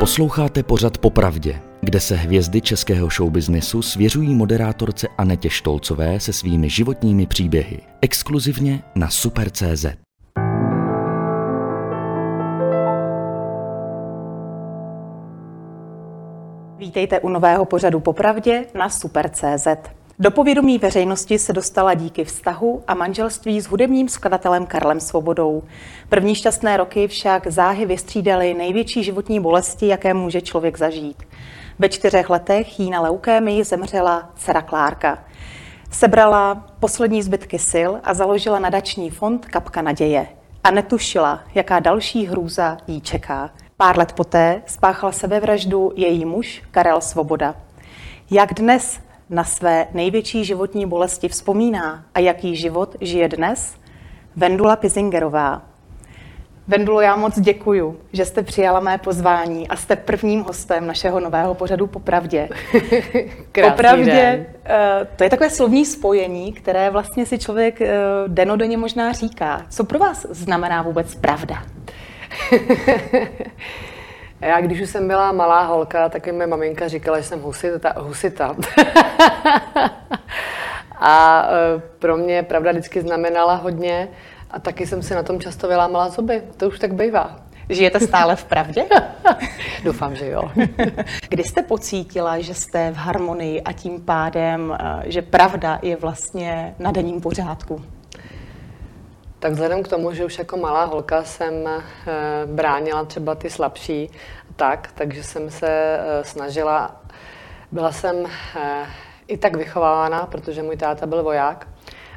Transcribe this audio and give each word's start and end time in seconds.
Posloucháte 0.00 0.62
pořad 0.62 0.98
Popravdě, 0.98 1.60
kde 1.80 2.00
se 2.00 2.16
hvězdy 2.16 2.60
českého 2.60 3.08
showbiznesu 3.10 3.82
svěřují 3.82 4.34
moderátorce 4.34 5.08
Anetě 5.18 5.50
Štolcové 5.50 6.20
se 6.20 6.32
svými 6.32 6.70
životními 6.70 7.26
příběhy. 7.26 7.80
Exkluzivně 8.00 8.82
na 8.94 9.10
Super.cz. 9.10 9.86
Vítejte 16.78 17.20
u 17.20 17.28
nového 17.28 17.64
pořadu 17.64 18.00
Popravdě 18.00 18.64
na 18.74 18.88
Super.cz. 18.88 19.66
Do 20.20 20.30
povědomí 20.30 20.78
veřejnosti 20.78 21.38
se 21.38 21.52
dostala 21.52 21.94
díky 21.94 22.24
vztahu 22.24 22.82
a 22.88 22.94
manželství 22.94 23.60
s 23.60 23.66
hudebním 23.66 24.08
skladatelem 24.08 24.66
Karlem 24.66 25.00
Svobodou. 25.00 25.62
První 26.08 26.34
šťastné 26.34 26.76
roky 26.76 27.08
však 27.08 27.46
záhy 27.46 27.86
vystřídaly 27.86 28.54
největší 28.54 29.04
životní 29.04 29.40
bolesti, 29.40 29.86
jaké 29.86 30.14
může 30.14 30.40
člověk 30.40 30.78
zažít. 30.78 31.22
Ve 31.78 31.88
čtyřech 31.88 32.30
letech 32.30 32.80
jí 32.80 32.90
na 32.90 33.00
leukémii 33.00 33.64
zemřela 33.64 34.30
dcera 34.36 34.62
Klárka. 34.62 35.24
Sebrala 35.90 36.66
poslední 36.80 37.22
zbytky 37.22 37.58
sil 37.72 37.90
a 38.04 38.14
založila 38.14 38.58
nadační 38.58 39.10
fond 39.10 39.46
Kapka 39.46 39.82
naděje. 39.82 40.26
A 40.64 40.70
netušila, 40.70 41.40
jaká 41.54 41.80
další 41.80 42.26
hrůza 42.26 42.76
jí 42.86 43.00
čeká. 43.00 43.50
Pár 43.76 43.98
let 43.98 44.12
poté 44.12 44.62
spáchal 44.66 45.12
sebevraždu 45.12 45.92
její 45.96 46.24
muž 46.24 46.62
Karel 46.70 47.00
Svoboda. 47.00 47.54
Jak 48.30 48.54
dnes 48.54 49.00
na 49.30 49.44
své 49.44 49.86
největší 49.94 50.44
životní 50.44 50.86
bolesti 50.86 51.28
vzpomíná 51.28 52.04
a 52.14 52.20
jaký 52.20 52.56
život 52.56 52.96
žije 53.00 53.28
dnes? 53.28 53.74
Vendula 54.36 54.76
Pizingerová. 54.76 55.62
Vendulo, 56.68 57.00
já 57.00 57.16
moc 57.16 57.40
děkuju, 57.40 58.00
že 58.12 58.24
jste 58.24 58.42
přijala 58.42 58.80
mé 58.80 58.98
pozvání 58.98 59.68
a 59.68 59.76
jste 59.76 59.96
prvním 59.96 60.40
hostem 60.40 60.86
našeho 60.86 61.20
nového 61.20 61.54
pořadu 61.54 61.86
Popravdě. 61.86 62.48
Popravdě, 63.70 64.04
den. 64.04 64.46
Eh, 64.64 65.06
to 65.16 65.24
je 65.24 65.30
takové 65.30 65.50
slovní 65.50 65.86
spojení, 65.86 66.52
které 66.52 66.90
vlastně 66.90 67.26
si 67.26 67.38
člověk 67.38 67.80
eh, 67.80 67.96
denodenně 68.26 68.76
možná 68.76 69.12
říká. 69.12 69.66
Co 69.68 69.84
pro 69.84 69.98
vás 69.98 70.26
znamená 70.30 70.82
vůbec 70.82 71.14
pravda? 71.14 71.62
Já, 74.40 74.60
když 74.60 74.80
už 74.80 74.90
jsem 74.90 75.08
byla 75.08 75.32
malá 75.32 75.62
holka, 75.62 76.08
tak 76.08 76.26
mi 76.26 76.46
maminka 76.46 76.88
říkala, 76.88 77.18
že 77.18 77.24
jsem 77.24 77.40
husita. 77.40 77.92
husita. 77.96 78.50
a 81.00 81.46
e, 81.50 81.80
pro 81.98 82.16
mě 82.16 82.42
pravda 82.42 82.70
vždycky 82.70 83.00
znamenala 83.00 83.54
hodně 83.54 84.08
a 84.50 84.60
taky 84.60 84.86
jsem 84.86 85.02
si 85.02 85.14
na 85.14 85.22
tom 85.22 85.40
často 85.40 85.68
vylámala 85.68 86.08
zuby. 86.08 86.42
To 86.56 86.68
už 86.68 86.78
tak 86.78 86.94
bývá. 86.94 87.36
Žijete 87.68 88.00
stále 88.00 88.36
v 88.36 88.44
pravdě? 88.44 88.84
Doufám, 89.84 90.16
že 90.16 90.30
jo. 90.30 90.50
Kdy 91.28 91.44
jste 91.44 91.62
pocítila, 91.62 92.40
že 92.40 92.54
jste 92.54 92.90
v 92.90 92.96
harmonii 92.96 93.62
a 93.62 93.72
tím 93.72 94.00
pádem, 94.00 94.76
e, 94.80 95.10
že 95.10 95.22
pravda 95.22 95.78
je 95.82 95.96
vlastně 95.96 96.74
na 96.78 96.92
denním 96.92 97.20
pořádku? 97.20 97.82
Tak 99.40 99.52
vzhledem 99.52 99.82
k 99.82 99.88
tomu, 99.88 100.12
že 100.12 100.24
už 100.24 100.38
jako 100.38 100.56
malá 100.56 100.84
holka 100.84 101.24
jsem 101.24 101.54
eh, 101.66 101.82
bránila 102.46 103.04
třeba 103.04 103.34
ty 103.34 103.50
slabší, 103.50 104.10
tak, 104.56 104.92
takže 104.94 105.22
jsem 105.22 105.50
se 105.50 105.68
eh, 105.68 106.24
snažila, 106.24 107.00
byla 107.72 107.92
jsem 107.92 108.26
eh, 108.56 108.86
i 109.28 109.36
tak 109.36 109.56
vychovávána, 109.56 110.26
protože 110.26 110.62
můj 110.62 110.76
táta 110.76 111.06
byl 111.06 111.22
voják, 111.22 111.68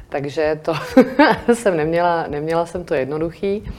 takže 0.08 0.60
to 0.62 0.74
jsem 1.54 1.76
neměla, 1.76 2.26
neměla 2.28 2.66
jsem 2.66 2.84
to 2.84 2.94
jednoduchý, 2.94 3.72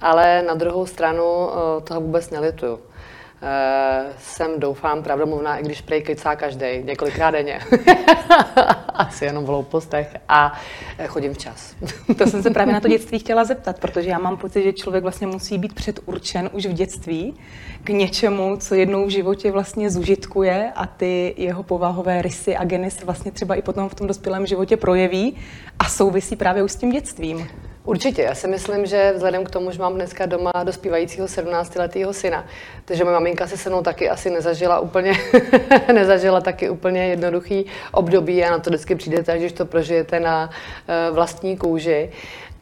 ale 0.00 0.42
na 0.42 0.54
druhou 0.54 0.86
stranu 0.86 1.50
toho 1.84 2.00
vůbec 2.00 2.30
nelituju. 2.30 2.80
Uh, 3.42 4.12
jsem, 4.18 4.60
doufám, 4.60 5.02
pravdomluvná, 5.02 5.56
i 5.56 5.62
když 5.62 5.80
prej 5.80 6.02
kecá 6.02 6.36
každý, 6.36 6.66
několikrát 6.82 7.30
denně. 7.30 7.60
Asi 8.94 9.24
jenom 9.24 9.44
v 9.44 9.46
hloupostech 9.46 10.16
a 10.28 10.60
eh, 10.98 11.06
chodím 11.06 11.34
včas. 11.34 11.74
to 12.18 12.26
jsem 12.26 12.42
se 12.42 12.50
právě 12.50 12.74
na 12.74 12.80
to 12.80 12.88
dětství 12.88 13.18
chtěla 13.18 13.44
zeptat, 13.44 13.80
protože 13.80 14.10
já 14.10 14.18
mám 14.18 14.36
pocit, 14.36 14.62
že 14.62 14.72
člověk 14.72 15.02
vlastně 15.02 15.26
musí 15.26 15.58
být 15.58 15.74
předurčen 15.74 16.50
už 16.52 16.66
v 16.66 16.72
dětství 16.72 17.34
k 17.84 17.88
něčemu, 17.88 18.56
co 18.56 18.74
jednou 18.74 19.06
v 19.06 19.10
životě 19.10 19.52
vlastně 19.52 19.90
zužitkuje 19.90 20.72
a 20.76 20.86
ty 20.86 21.34
jeho 21.36 21.62
povahové 21.62 22.22
rysy 22.22 22.56
a 22.56 22.64
geny 22.64 22.90
se 22.90 23.04
vlastně 23.04 23.32
třeba 23.32 23.54
i 23.54 23.62
potom 23.62 23.88
v 23.88 23.94
tom 23.94 24.06
dospělém 24.06 24.46
životě 24.46 24.76
projeví 24.76 25.36
a 25.78 25.84
souvisí 25.84 26.36
právě 26.36 26.62
už 26.62 26.72
s 26.72 26.76
tím 26.76 26.90
dětstvím. 26.90 27.48
Určitě, 27.86 28.22
já 28.22 28.34
si 28.34 28.48
myslím, 28.48 28.86
že 28.86 29.12
vzhledem 29.14 29.44
k 29.44 29.50
tomu, 29.50 29.70
že 29.70 29.78
mám 29.78 29.94
dneska 29.94 30.26
doma 30.26 30.50
dospívajícího 30.64 31.26
17-letého 31.26 32.12
syna, 32.12 32.44
takže 32.84 33.04
moje 33.04 33.14
maminka 33.14 33.46
se 33.46 33.56
se 33.56 33.70
mnou 33.70 33.82
taky 33.82 34.10
asi 34.10 34.30
nezažila 34.30 34.80
úplně, 34.80 35.12
nezažila 35.92 36.40
taky 36.40 36.70
úplně 36.70 37.06
jednoduchý 37.06 37.66
období 37.92 38.44
a 38.44 38.50
na 38.50 38.58
to 38.58 38.70
vždycky 38.70 38.94
přijdete, 38.94 39.38
když 39.38 39.52
to 39.52 39.66
prožijete 39.66 40.20
na 40.20 40.50
eh, 40.88 41.10
vlastní 41.10 41.56
kůži. 41.56 42.10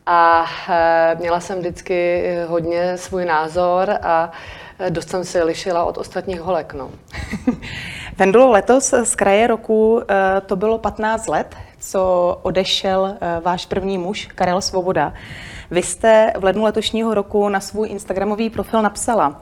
A 0.06 0.44
eh, 0.70 1.16
měla 1.20 1.40
jsem 1.40 1.58
vždycky 1.58 2.24
hodně 2.46 2.98
svůj 2.98 3.24
názor 3.24 3.90
a 4.02 4.32
eh, 4.78 4.90
dost 4.90 5.08
jsem 5.08 5.24
se 5.24 5.44
lišila 5.44 5.84
od 5.84 5.98
ostatních 5.98 6.40
holek. 6.40 6.74
No. 6.74 6.90
Vendulo, 8.18 8.50
letos 8.50 8.94
z 9.04 9.14
kraje 9.14 9.46
roku 9.46 10.02
to 10.46 10.56
bylo 10.56 10.78
15 10.78 11.28
let, 11.28 11.56
co 11.84 12.38
odešel 12.42 13.16
eh, 13.20 13.40
váš 13.40 13.66
první 13.66 13.98
muž, 13.98 14.28
Karel 14.34 14.60
Svoboda. 14.60 15.12
Vy 15.70 15.82
jste 15.82 16.32
v 16.38 16.44
lednu 16.44 16.62
letošního 16.62 17.14
roku 17.14 17.48
na 17.48 17.60
svůj 17.60 17.88
Instagramový 17.88 18.50
profil 18.50 18.82
napsala. 18.82 19.40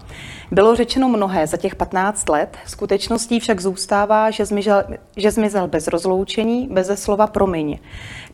Bylo 0.50 0.76
řečeno 0.76 1.08
mnohé 1.08 1.46
za 1.46 1.56
těch 1.56 1.74
15 1.74 2.28
let, 2.28 2.56
skutečností 2.66 3.40
však 3.40 3.60
zůstává, 3.60 4.30
že 4.30 4.44
zmizel, 4.44 4.84
že 5.16 5.30
zmizel 5.30 5.68
bez 5.68 5.88
rozloučení, 5.88 6.68
bez 6.70 7.02
slova 7.02 7.26
promiň. 7.26 7.78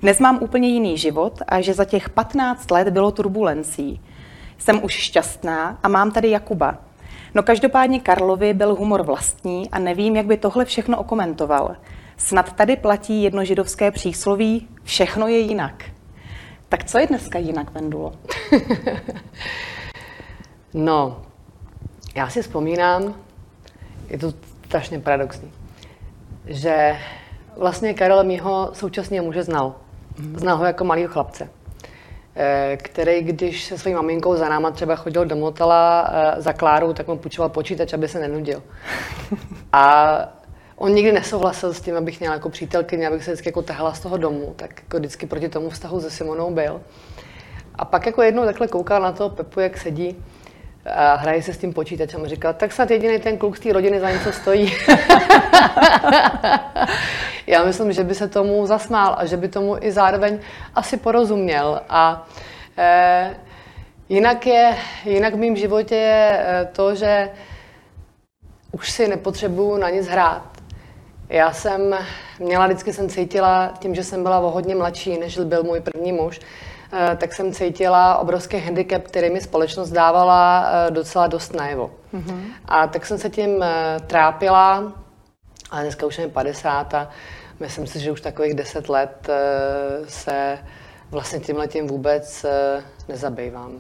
Dnes 0.03 0.19
mám 0.19 0.39
úplně 0.43 0.69
jiný 0.69 0.99
život 0.99 1.43
a 1.49 1.61
že 1.61 1.75
za 1.75 1.85
těch 1.85 2.11
15 2.11 2.71
let 2.71 2.89
bylo 2.89 3.11
turbulencí. 3.11 4.01
Jsem 4.59 4.85
už 4.85 4.93
šťastná 4.93 5.79
a 5.83 5.89
mám 5.89 6.11
tady 6.11 6.31
Jakuba. 6.31 6.79
No 7.35 7.43
každopádně 7.43 8.01
Karlovi 8.01 8.55
byl 8.55 8.75
humor 8.75 9.03
vlastní 9.03 9.71
a 9.71 9.79
nevím, 9.79 10.17
jak 10.17 10.27
by 10.27 10.37
tohle 10.37 10.65
všechno 10.65 10.99
okomentoval. 10.99 11.77
Snad 12.19 12.53
tady 12.53 12.77
platí 12.77 13.23
jedno 13.23 13.45
židovské 13.45 13.91
přísloví, 13.91 14.69
všechno 14.85 15.29
je 15.29 15.39
jinak. 15.39 15.85
Tak 16.69 16.85
co 16.85 16.99
je 16.99 17.07
dneska 17.07 17.39
jinak, 17.39 17.71
Vendulo? 17.71 18.13
no, 20.75 21.23
já 22.15 22.29
si 22.29 22.43
vzpomínám, 22.43 23.15
je 24.09 24.19
to 24.19 24.33
strašně 24.67 24.99
paradoxní, 24.99 25.53
že 26.47 26.97
vlastně 27.57 27.95
Karel 27.95 28.25
mýho 28.25 28.71
současného 28.73 29.25
muže 29.25 29.43
znal. 29.43 29.75
Mhm. 30.19 30.39
Znal 30.39 30.57
ho 30.57 30.65
jako 30.65 30.85
malého 30.85 31.09
chlapce, 31.09 31.51
eh, 32.37 32.79
který, 32.83 33.23
když 33.23 33.65
se 33.65 33.79
svojí 33.79 33.95
maminkou 33.95 34.37
za 34.37 34.49
náma 34.49 34.71
třeba 34.71 34.97
chodil 34.97 35.25
do 35.25 35.37
motela 35.37 36.11
eh, 36.13 36.43
za 36.43 36.53
Klárou, 36.53 36.93
tak 36.93 37.07
mu 37.07 37.19
půjčoval 37.19 37.49
počítač, 37.49 37.93
aby 37.93 38.09
se 38.09 38.21
nenudil. 38.21 38.63
A 39.73 40.38
On 40.79 40.95
nikdy 40.95 41.13
nesouhlasil 41.13 41.75
s 41.75 41.81
tím, 41.81 41.97
abych 41.97 42.21
měla 42.21 42.35
jako 42.35 42.49
přítelkyně, 42.49 43.09
abych 43.09 43.25
se 43.25 43.31
vždycky 43.31 43.49
jako 43.49 43.63
tahla 43.63 43.95
z 43.95 44.01
toho 44.01 44.17
domu, 44.17 44.55
tak 44.57 44.83
jako 44.83 44.97
vždycky 44.97 45.27
proti 45.27 45.49
tomu 45.49 45.71
vztahu 45.71 46.01
se 46.01 46.11
Simonou 46.11 46.51
byl. 46.51 46.81
A 47.75 47.85
pak 47.85 48.07
jako 48.07 48.23
jednou 48.23 48.45
takhle 48.45 48.69
koukal 48.69 49.03
na 49.03 49.13
toho 49.13 49.31
Pepu, 49.31 49.61
jak 49.61 49.79
sedí 49.79 50.25
a 50.95 51.15
hraje 51.15 51.43
se 51.43 51.53
s 51.53 51.59
tím 51.59 51.73
počítačem 51.73 52.25
a 52.25 52.29
říkal, 52.29 52.55
tak 52.55 52.73
snad 52.73 52.91
jediný 52.91 53.19
ten 53.19 53.39
kluk 53.39 53.57
z 53.57 53.61
té 53.61 53.73
rodiny 53.73 54.01
za 54.01 54.11
něco 54.11 54.33
stojí. 54.33 54.73
Já 57.47 57.65
myslím, 57.65 57.93
že 57.93 58.05
by 58.05 58.15
se 58.15 58.29
tomu 58.29 58.67
zasmál 58.67 59.15
a 59.19 59.27
že 59.27 59.37
by 59.37 59.49
tomu 59.49 59.77
i 59.81 59.93
zároveň 59.93 60.39
asi 60.75 60.97
porozuměl. 60.97 61.81
A 61.89 62.27
e, 62.79 63.37
jinak, 64.09 64.47
je, 64.47 64.77
jinak 65.05 65.35
v 65.35 65.39
mém 65.39 65.57
životě 65.57 65.95
je 65.95 66.41
eh, 66.41 66.69
to, 66.73 66.95
že 66.95 67.31
už 68.73 68.91
si 68.91 69.09
nepotřebuju 69.09 69.77
na 69.77 69.91
nic 69.91 70.09
hrát. 70.09 70.58
Já 71.29 71.53
jsem 71.53 71.97
měla, 72.39 72.67
vždycky 72.67 72.93
jsem 72.93 73.09
cítila, 73.09 73.75
tím, 73.79 73.95
že 73.95 74.05
jsem 74.05 74.23
byla 74.23 74.39
o 74.39 74.51
hodně 74.51 74.75
mladší, 74.75 75.19
než 75.19 75.39
byl 75.39 75.63
můj 75.63 75.81
první 75.81 76.13
muž, 76.13 76.41
eh, 76.93 77.17
tak 77.17 77.35
jsem 77.35 77.53
cítila 77.53 78.19
obrovský 78.19 78.59
handicap, 78.59 79.03
který 79.03 79.31
mi 79.31 79.41
společnost 79.41 79.91
dávala 79.91 80.71
eh, 80.71 80.91
docela 80.91 81.27
dost 81.27 81.55
najevo. 81.55 81.91
Mm-hmm. 82.15 82.41
A 82.65 82.87
tak 82.87 83.07
jsem 83.07 83.19
se 83.19 83.31
tím 83.31 83.63
eh, 83.63 83.97
trápila, 84.07 84.93
ale 85.71 85.83
dneska 85.83 86.07
už 86.07 86.19
je 86.19 86.29
50 86.29 86.95
a 86.95 87.09
myslím 87.61 87.87
si, 87.87 88.01
že 88.01 88.13
už 88.13 88.21
takových 88.21 88.55
10 88.55 88.89
let 88.89 89.29
se 90.09 90.59
vlastně 91.11 91.41
tímhle 91.41 91.69
tím 91.69 91.87
vůbec 91.87 92.47
nezabývám. 93.09 93.73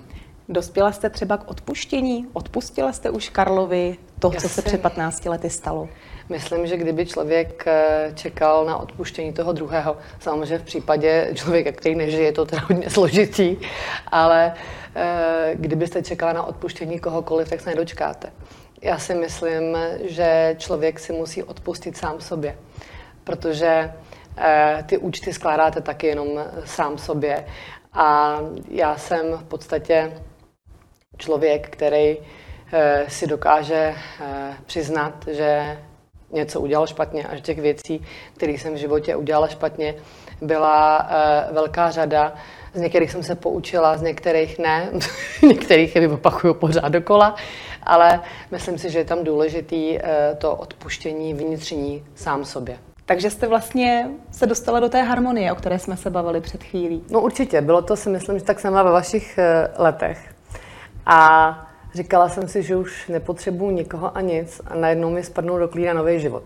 Dospěla 0.48 0.92
jste 0.92 1.10
třeba 1.10 1.36
k 1.36 1.50
odpuštění? 1.50 2.26
Odpustila 2.32 2.92
jste 2.92 3.10
už 3.10 3.28
Karlovi 3.28 3.96
to, 4.18 4.30
co 4.30 4.48
se 4.48 4.62
před 4.62 4.82
15 4.82 5.24
lety 5.24 5.50
stalo? 5.50 5.88
Myslím, 6.28 6.66
že 6.66 6.76
kdyby 6.76 7.06
člověk 7.06 7.64
eh, 7.66 8.12
čekal 8.14 8.64
na 8.64 8.76
odpuštění 8.76 9.32
toho 9.32 9.52
druhého, 9.52 9.96
samozřejmě 10.20 10.58
v 10.58 10.62
případě 10.62 11.30
člověka, 11.34 11.72
který 11.72 11.94
nežije, 11.94 12.22
je 12.22 12.32
to 12.32 12.46
teda 12.46 12.62
hodně 12.68 12.90
složitý, 12.96 13.56
ale 14.06 14.54
eh, 14.94 15.52
kdybyste 15.54 16.02
čekala 16.02 16.32
na 16.32 16.42
odpuštění 16.42 16.98
kohokoliv, 16.98 17.48
tak 17.48 17.60
se 17.60 17.70
nedočkáte. 17.70 18.32
Já 18.82 18.98
si 18.98 19.14
myslím, 19.14 19.78
že 20.00 20.56
člověk 20.58 20.98
si 20.98 21.12
musí 21.12 21.42
odpustit 21.42 21.96
sám 21.96 22.20
sobě, 22.20 22.58
protože 23.24 23.92
eh, 24.36 24.84
ty 24.86 24.98
účty 24.98 25.32
skládáte 25.32 25.80
taky 25.80 26.06
jenom 26.06 26.28
sám 26.64 26.98
sobě. 26.98 27.46
A 27.92 28.38
já 28.70 28.96
jsem 28.96 29.32
v 29.32 29.44
podstatě 29.44 30.12
člověk, 31.16 31.68
který 31.68 32.16
si 33.08 33.26
dokáže 33.26 33.94
přiznat, 34.66 35.14
že 35.30 35.78
něco 36.32 36.60
udělal 36.60 36.86
špatně 36.86 37.24
a 37.24 37.34
že 37.34 37.40
těch 37.40 37.60
věcí, 37.60 38.02
které 38.36 38.52
jsem 38.52 38.74
v 38.74 38.76
životě 38.76 39.16
udělala 39.16 39.48
špatně, 39.48 39.94
byla 40.40 41.10
velká 41.52 41.90
řada. 41.90 42.34
Z 42.74 42.80
některých 42.80 43.10
jsem 43.10 43.22
se 43.22 43.34
poučila, 43.34 43.96
z 43.96 44.02
některých 44.02 44.58
ne, 44.58 44.90
některých 45.42 45.96
je 45.96 46.08
opakuju 46.08 46.54
pořád 46.54 46.88
dokola, 46.88 47.34
ale 47.82 48.20
myslím 48.50 48.78
si, 48.78 48.90
že 48.90 48.98
je 48.98 49.04
tam 49.04 49.24
důležitý 49.24 49.98
eh, 49.98 50.36
to 50.38 50.56
odpuštění 50.56 51.34
vnitřní 51.34 52.04
sám 52.14 52.44
sobě. 52.44 52.78
Takže 53.06 53.30
jste 53.30 53.46
vlastně 53.46 54.10
se 54.30 54.46
dostala 54.46 54.80
do 54.80 54.88
té 54.88 55.02
harmonie, 55.02 55.52
o 55.52 55.54
které 55.54 55.78
jsme 55.78 55.96
se 55.96 56.10
bavili 56.10 56.40
před 56.40 56.64
chvílí. 56.64 57.02
No 57.10 57.20
určitě, 57.20 57.60
bylo 57.60 57.82
to 57.82 57.96
si 57.96 58.10
myslím, 58.10 58.38
že 58.38 58.44
tak 58.44 58.60
sama 58.60 58.82
ve 58.82 58.90
vašich 58.90 59.38
eh, 59.38 59.68
letech. 59.78 60.34
A 61.06 61.67
říkala 61.94 62.28
jsem 62.28 62.48
si, 62.48 62.62
že 62.62 62.76
už 62.76 63.08
nepotřebuju 63.08 63.70
nikoho 63.70 64.16
a 64.16 64.20
nic 64.20 64.60
a 64.66 64.74
najednou 64.74 65.10
mi 65.10 65.22
spadnul 65.22 65.58
do 65.58 65.68
klína 65.68 65.92
nový 65.92 66.20
život 66.20 66.42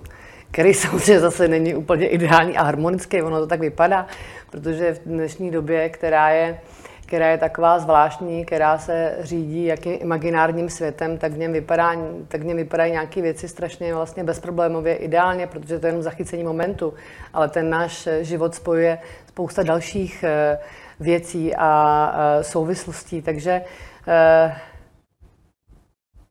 který 0.52 0.74
samozřejmě 0.84 1.20
zase 1.20 1.48
není 1.48 1.74
úplně 1.74 2.06
ideální 2.06 2.56
a 2.56 2.62
harmonický, 2.62 3.22
ono 3.22 3.40
to 3.40 3.46
tak 3.46 3.60
vypadá, 3.60 4.06
protože 4.50 4.94
v 4.94 4.98
dnešní 4.98 5.50
době, 5.50 5.88
která 5.88 6.30
je, 6.30 6.58
která 7.06 7.30
je 7.30 7.38
taková 7.38 7.78
zvláštní, 7.78 8.44
která 8.44 8.78
se 8.78 9.16
řídí 9.20 9.64
jakým 9.64 9.98
imaginárním 10.00 10.70
světem, 10.70 11.18
tak 11.18 11.32
v 11.32 11.38
něm, 11.38 11.52
vypadá, 11.52 11.92
tak 12.28 12.40
v 12.40 12.44
něm 12.44 12.56
vypadají 12.56 12.92
nějaké 12.92 13.22
věci 13.22 13.48
strašně 13.48 13.94
vlastně 13.94 14.24
bezproblémově 14.24 14.94
ideálně, 14.94 15.46
protože 15.46 15.78
to 15.78 15.86
je 15.86 15.88
jenom 15.88 16.02
zachycení 16.02 16.44
momentu, 16.44 16.94
ale 17.32 17.48
ten 17.48 17.70
náš 17.70 18.08
život 18.20 18.54
spojuje 18.54 18.98
spousta 19.28 19.62
dalších 19.62 20.24
eh, 20.24 20.58
věcí 21.00 21.54
a 21.56 22.12
eh, 22.14 22.44
souvislostí, 22.44 23.22
takže 23.22 23.62
eh, 24.08 24.54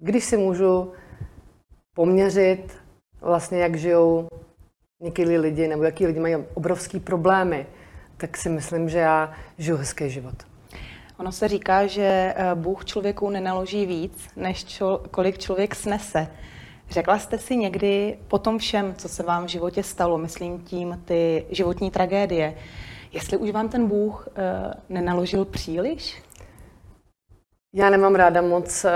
když 0.02 0.24
si 0.24 0.38
můžu 0.38 0.92
poměřit 1.94 2.78
vlastně, 3.22 3.60
jak 3.60 3.76
žijou 3.76 4.28
někdy 5.02 5.38
lidi, 5.38 5.68
nebo 5.68 5.84
jaký 5.84 6.08
lidi 6.08 6.20
mají 6.20 6.36
obrovský 6.54 7.00
problémy, 7.00 7.66
tak 8.18 8.38
si 8.38 8.50
myslím, 8.50 8.90
že 8.90 8.98
já 8.98 9.34
žiju 9.58 9.78
hezký 9.78 10.10
život. 10.10 10.36
Ono 11.18 11.32
se 11.32 11.48
říká, 11.48 11.88
že 11.88 12.34
eh, 12.36 12.56
Bůh 12.56 12.86
člověku 12.86 13.30
nenaloží 13.30 13.86
víc, 13.86 14.28
než 14.36 14.64
čo, 14.64 15.02
kolik 15.12 15.38
člověk 15.38 15.76
snese. 15.76 16.28
Řekla 16.90 17.20
jste 17.20 17.38
si 17.38 17.58
někdy 17.58 18.18
po 18.28 18.40
tom 18.40 18.58
všem, 18.58 18.96
co 18.96 19.10
se 19.10 19.24
vám 19.24 19.46
v 19.46 19.50
životě 19.50 19.84
stalo, 19.84 20.18
myslím 20.18 20.62
tím 20.62 21.02
ty 21.06 21.46
životní 21.50 21.92
tragédie, 21.92 22.56
jestli 23.12 23.38
už 23.38 23.52
vám 23.52 23.70
ten 23.70 23.88
Bůh 23.88 24.28
uh, 24.28 24.34
nenaložil 24.90 25.46
příliš? 25.46 26.22
Já 27.74 27.90
nemám 27.90 28.16
ráda 28.16 28.42
moc 28.42 28.86
uh, 28.86 28.92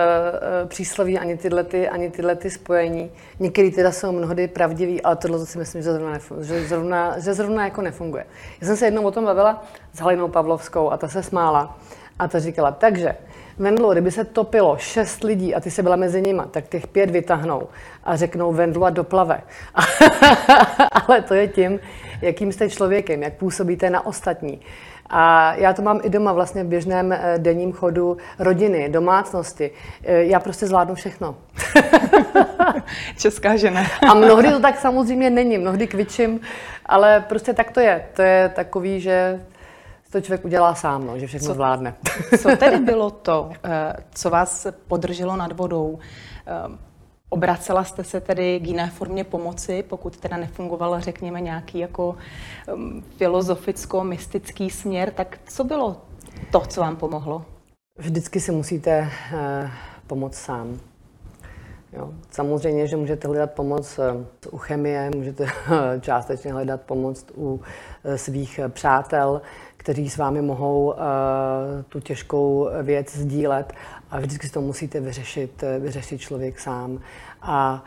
přísloví 0.67 1.19
ani 1.19 1.37
tyhle, 1.37 1.63
ty, 1.63 1.89
ani 1.89 2.09
tyhle 2.09 2.35
ty 2.35 2.49
spojení. 2.49 3.11
Některý 3.39 3.71
teda 3.71 3.91
jsou 3.91 4.11
mnohdy 4.11 4.47
pravdivý, 4.47 5.01
ale 5.01 5.15
tohle 5.15 5.45
si 5.45 5.57
myslím, 5.57 5.81
že 5.81 5.91
zrovna, 5.91 6.19
že 6.41 6.67
zrovna, 6.67 7.19
že 7.19 7.33
zrovna 7.33 7.63
jako 7.63 7.81
nefunguje. 7.81 8.25
Já 8.61 8.67
jsem 8.67 8.77
se 8.77 8.85
jednou 8.85 9.03
o 9.03 9.11
tom 9.11 9.25
bavila 9.25 9.63
s 9.93 9.99
Halinou 9.99 10.27
Pavlovskou 10.27 10.91
a 10.91 10.97
ta 10.97 11.07
se 11.07 11.23
smála. 11.23 11.77
A 12.19 12.27
ta 12.27 12.39
říkala, 12.39 12.71
takže 12.71 13.15
Vendlo, 13.57 13.91
kdyby 13.91 14.11
se 14.11 14.23
topilo 14.23 14.77
šest 14.77 15.23
lidí 15.23 15.55
a 15.55 15.59
ty 15.59 15.71
se 15.71 15.83
byla 15.83 15.95
mezi 15.95 16.21
nimi, 16.21 16.41
tak 16.51 16.67
těch 16.67 16.87
pět 16.87 17.11
vytáhnou 17.11 17.67
a 18.03 18.15
řeknou 18.15 18.53
Vendlo 18.53 18.85
a 18.85 18.89
doplave. 18.89 19.41
ale 21.07 21.21
to 21.21 21.33
je 21.33 21.47
tím, 21.47 21.79
jakým 22.21 22.51
jste 22.51 22.69
člověkem, 22.69 23.23
jak 23.23 23.33
působíte 23.33 23.89
na 23.89 24.05
ostatní. 24.05 24.61
A 25.09 25.53
já 25.53 25.73
to 25.73 25.81
mám 25.81 25.99
i 26.03 26.09
doma 26.09 26.33
vlastně 26.33 26.63
v 26.63 26.67
běžném 26.67 27.11
eh, 27.11 27.35
denním 27.37 27.73
chodu 27.73 28.17
rodiny, 28.39 28.89
domácnosti. 28.89 29.71
Eh, 30.03 30.23
já 30.23 30.39
prostě 30.39 30.67
zvládnu 30.67 30.95
všechno. 30.95 31.35
Česká 33.17 33.55
žena. 33.55 33.81
A 34.09 34.13
mnohdy 34.13 34.51
to 34.51 34.59
tak 34.59 34.79
samozřejmě 34.79 35.29
není, 35.29 35.57
mnohdy 35.57 35.87
kvičím, 35.87 36.39
ale 36.85 37.25
prostě 37.29 37.53
tak 37.53 37.71
to 37.71 37.79
je. 37.79 38.05
To 38.13 38.21
je 38.21 38.49
takový, 38.49 39.01
že 39.01 39.41
to 40.11 40.21
člověk 40.21 40.45
udělá 40.45 40.75
sám, 40.75 41.07
no, 41.07 41.19
že 41.19 41.27
všechno 41.27 41.47
co, 41.47 41.53
zvládne. 41.53 41.95
Co 42.41 42.57
tedy 42.57 42.77
bylo 42.85 43.09
to, 43.11 43.51
eh, 43.63 43.93
co 44.13 44.29
vás 44.29 44.67
podrželo 44.87 45.35
nad 45.35 45.51
vodou? 45.51 45.99
Obracela 47.29 47.83
jste 47.83 48.03
se 48.03 48.21
tedy 48.21 48.59
k 48.59 48.67
jiné 48.67 48.89
formě 48.89 49.23
pomoci, 49.23 49.83
pokud 49.83 50.17
teda 50.17 50.37
nefungoval, 50.37 50.99
řekněme, 50.99 51.41
nějaký 51.41 51.79
jako 51.79 52.15
um, 52.73 53.03
filozoficko-mystický 53.17 54.69
směr, 54.69 55.11
tak 55.11 55.39
co 55.47 55.63
bylo 55.63 56.01
to, 56.51 56.59
co 56.59 56.81
vám 56.81 56.95
pomohlo? 56.95 57.45
Vždycky 57.97 58.39
si 58.39 58.51
musíte 58.51 59.01
uh, 59.01 59.69
pomoct 60.07 60.35
sám. 60.35 60.79
Jo. 61.93 62.13
Samozřejmě, 62.31 62.87
že 62.87 62.97
můžete 62.97 63.27
hledat 63.27 63.51
pomoc 63.51 63.99
uh, 63.99 64.53
u 64.53 64.57
chemie, 64.57 65.11
můžete 65.15 65.47
částečně 66.01 66.53
hledat 66.53 66.81
pomoc 66.81 67.25
u 67.37 67.61
svých 68.15 68.59
přátel, 68.69 69.41
kteří 69.77 70.09
s 70.09 70.17
vámi 70.17 70.41
mohou 70.41 70.93
tu 71.89 71.99
těžkou 71.99 72.69
věc 72.83 73.15
sdílet 73.15 73.73
a 74.11 74.19
vždycky 74.19 74.47
si 74.47 74.53
to 74.53 74.61
musíte 74.61 74.99
vyřešit, 74.99 75.63
vyřešit 75.79 76.21
člověk 76.21 76.59
sám. 76.59 76.99
A 77.41 77.83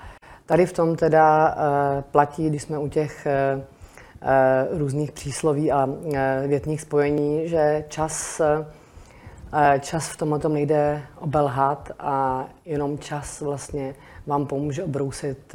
tady 0.46 0.66
v 0.66 0.72
tom 0.72 0.96
teda 0.96 1.54
uh, 1.54 2.02
platí, 2.02 2.48
když 2.48 2.62
jsme 2.62 2.78
u 2.78 2.88
těch 2.88 3.26
uh, 3.26 4.78
různých 4.78 5.12
přísloví 5.12 5.72
a 5.72 5.88
větních 6.46 6.80
spojení, 6.80 7.48
že 7.48 7.84
čas, 7.88 8.40
čas 9.80 10.08
v 10.08 10.16
tomhle 10.16 10.38
tom 10.38 10.52
nejde 10.52 11.02
obelhat 11.18 11.90
a 11.98 12.46
jenom 12.64 12.98
čas 12.98 13.40
vlastně 13.40 13.94
vám 14.26 14.46
pomůže 14.46 14.84
obrousit 14.84 15.54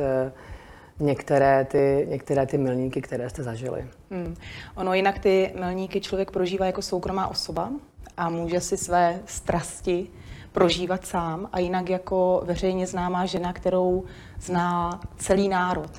některé 1.00 1.66
ty, 1.66 2.08
některé 2.10 2.46
ty 2.46 2.58
milníky, 2.58 3.02
které 3.02 3.30
jste 3.30 3.44
zažili. 3.44 3.86
Hmm. 4.12 4.36
Ono 4.76 4.94
jinak 4.94 5.20
ty 5.20 5.54
milníky 5.60 6.02
člověk 6.02 6.32
prožívá 6.32 6.66
jako 6.66 6.82
soukromá 6.82 7.28
osoba 7.28 7.70
a 8.18 8.30
může 8.30 8.62
si 8.62 8.78
své 8.78 9.20
strasti 9.26 10.08
prožívat 10.54 11.06
sám 11.06 11.50
a 11.52 11.60
jinak 11.60 11.90
jako 11.90 12.42
veřejně 12.46 12.88
známá 12.88 13.26
žena, 13.26 13.54
kterou 13.54 14.04
zná 14.40 15.00
celý 15.18 15.50
národ. 15.50 15.92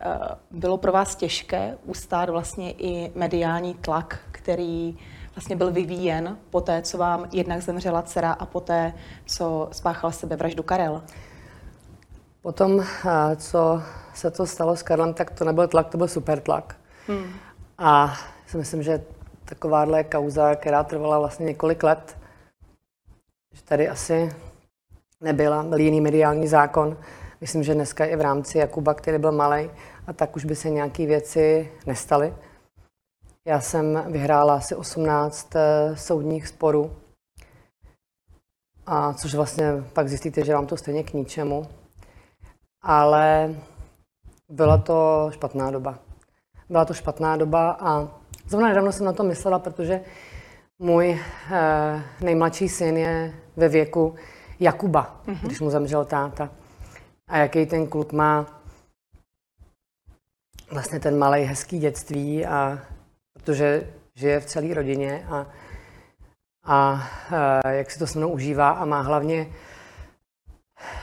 Eh, 0.00 0.18
bylo 0.50 0.78
pro 0.78 0.92
vás 0.92 1.16
těžké 1.16 1.78
ustát 1.84 2.28
vlastně 2.28 2.72
i 2.72 3.12
mediální 3.14 3.74
tlak, 3.74 4.18
který 4.32 4.98
vlastně 5.34 5.56
byl 5.56 5.72
vyvíjen 5.72 6.36
po 6.50 6.60
té, 6.60 6.82
co 6.82 6.98
vám 6.98 7.28
jednak 7.32 7.62
zemřela 7.62 8.02
dcera 8.02 8.32
a 8.32 8.46
po 8.46 8.60
té, 8.60 8.92
co 9.26 9.68
spáchal 9.72 10.12
sebevraždu 10.12 10.62
Karel? 10.62 11.02
Potom, 12.42 12.80
eh, 12.80 13.36
co 13.36 13.82
se 14.14 14.30
to 14.30 14.46
stalo 14.46 14.76
s 14.76 14.82
Karlem, 14.82 15.14
tak 15.14 15.30
to 15.30 15.44
nebyl 15.44 15.68
tlak, 15.68 15.88
to 15.88 15.98
byl 15.98 16.08
super 16.08 16.40
tlak. 16.40 16.76
Hmm. 17.08 17.32
A 17.78 18.14
si 18.46 18.56
myslím, 18.56 18.82
že 18.82 19.04
takováhle 19.44 20.04
kauza, 20.04 20.54
která 20.54 20.84
trvala 20.84 21.18
vlastně 21.18 21.46
několik 21.46 21.82
let, 21.82 22.16
že 23.54 23.62
tady 23.62 23.88
asi 23.88 24.32
nebyla, 25.20 25.62
byl 25.62 25.78
jiný 25.78 26.00
mediální 26.00 26.48
zákon. 26.48 26.96
Myslím, 27.40 27.62
že 27.62 27.74
dneska 27.74 28.04
i 28.04 28.16
v 28.16 28.20
rámci 28.20 28.58
Jakuba, 28.58 28.94
který 28.94 29.18
byl 29.18 29.32
malý, 29.32 29.70
a 30.06 30.12
tak 30.12 30.36
už 30.36 30.44
by 30.44 30.56
se 30.56 30.70
nějaké 30.70 31.06
věci 31.06 31.72
nestaly. 31.86 32.34
Já 33.44 33.60
jsem 33.60 34.04
vyhrála 34.12 34.54
asi 34.54 34.74
18 34.74 35.56
eh, 35.56 35.96
soudních 35.96 36.48
sporů, 36.48 36.96
a 38.86 39.12
což 39.12 39.34
vlastně 39.34 39.72
pak 39.92 40.08
zjistíte, 40.08 40.44
že 40.44 40.54
vám 40.54 40.66
to 40.66 40.76
stejně 40.76 41.02
k 41.02 41.12
ničemu. 41.12 41.66
Ale 42.82 43.54
byla 44.48 44.78
to 44.78 45.30
špatná 45.32 45.70
doba. 45.70 45.98
Byla 46.68 46.84
to 46.84 46.94
špatná 46.94 47.36
doba 47.36 47.70
a 47.80 48.08
zrovna 48.46 48.68
nedávno 48.68 48.92
jsem 48.92 49.06
na 49.06 49.12
to 49.12 49.22
myslela, 49.22 49.58
protože 49.58 50.00
můj 50.78 51.20
eh, 51.50 52.02
nejmladší 52.20 52.68
syn 52.68 52.96
je 52.96 53.34
ve 53.56 53.68
věku 53.68 54.14
Jakuba, 54.60 55.20
mm-hmm. 55.26 55.46
když 55.46 55.60
mu 55.60 55.70
zemřel 55.70 56.04
táta. 56.04 56.50
A 57.28 57.36
jaký 57.36 57.66
ten 57.66 57.86
kluk 57.86 58.12
má 58.12 58.60
vlastně 60.70 61.00
ten 61.00 61.18
malý 61.18 61.42
hezký 61.42 61.78
dětství, 61.78 62.46
a, 62.46 62.78
protože 63.32 63.92
žije 64.14 64.40
v 64.40 64.46
celé 64.46 64.74
rodině 64.74 65.26
a, 65.30 65.46
a 66.64 67.08
eh, 67.64 67.76
jak 67.76 67.90
si 67.90 67.98
to 67.98 68.06
se 68.06 68.18
mnou 68.18 68.28
užívá 68.28 68.70
a 68.70 68.84
má 68.84 69.00
hlavně 69.00 69.46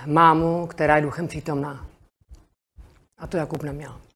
mámu, 0.06 0.68
která 0.68 0.96
je 0.96 1.02
duchem 1.02 1.28
přítomná. 1.28 1.86
A 3.18 3.28
to 3.28 3.38
Jakub 3.38 3.64
neměl. 3.64 4.07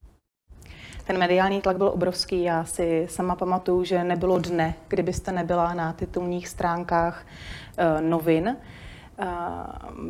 Ten 1.12 1.20
mediální 1.20 1.62
tlak 1.62 1.78
byl 1.78 1.88
obrovský. 1.88 2.44
Já 2.44 2.66
si 2.66 3.08
sama 3.10 3.36
pamatuju, 3.36 3.84
že 3.84 4.04
nebylo 4.04 4.40
dne, 4.40 4.74
kdybyste 4.88 5.32
nebyla 5.32 5.74
na 5.74 5.94
titulních 5.94 6.48
stránkách 6.48 7.26
uh, 7.26 8.10
novin. 8.10 8.58
Uh, 9.20 9.26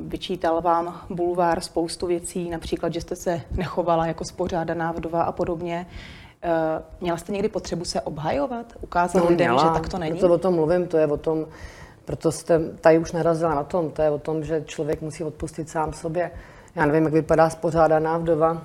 Vyčítal 0.07 0.61
vám 0.61 1.01
bulvár 1.09 1.61
spoustu 1.61 2.07
věcí, 2.07 2.49
například, 2.49 2.93
že 2.93 3.01
jste 3.01 3.15
se 3.15 3.41
nechovala 3.51 4.05
jako 4.05 4.25
spořádaná 4.25 4.91
vdova 4.91 5.23
a 5.23 5.31
podobně. 5.31 5.87
Měla 7.01 7.17
jste 7.17 7.31
někdy 7.31 7.49
potřebu 7.49 7.85
se 7.85 8.01
obhajovat, 8.01 8.65
ukázat 8.81 9.19
no, 9.19 9.29
lidem, 9.29 9.51
měla. 9.51 9.63
že 9.63 9.81
tak 9.81 9.89
to 9.89 9.97
není? 9.97 10.19
To 10.19 10.33
o 10.33 10.37
tom 10.37 10.53
mluvím, 10.53 10.87
to 10.87 10.97
je 10.97 11.07
o 11.07 11.17
tom, 11.17 11.45
proto 12.05 12.31
jste 12.31 12.59
tady 12.59 12.99
už 12.99 13.11
narazila 13.11 13.55
na 13.55 13.63
tom, 13.63 13.91
to 13.91 14.01
je 14.01 14.09
o 14.09 14.19
tom, 14.19 14.43
že 14.43 14.63
člověk 14.65 15.01
musí 15.01 15.23
odpustit 15.23 15.69
sám 15.69 15.93
sobě. 15.93 16.31
Já 16.75 16.85
nevím, 16.85 17.03
jak 17.03 17.13
vypadá 17.13 17.49
spořádaná 17.49 18.17
vdova, 18.17 18.61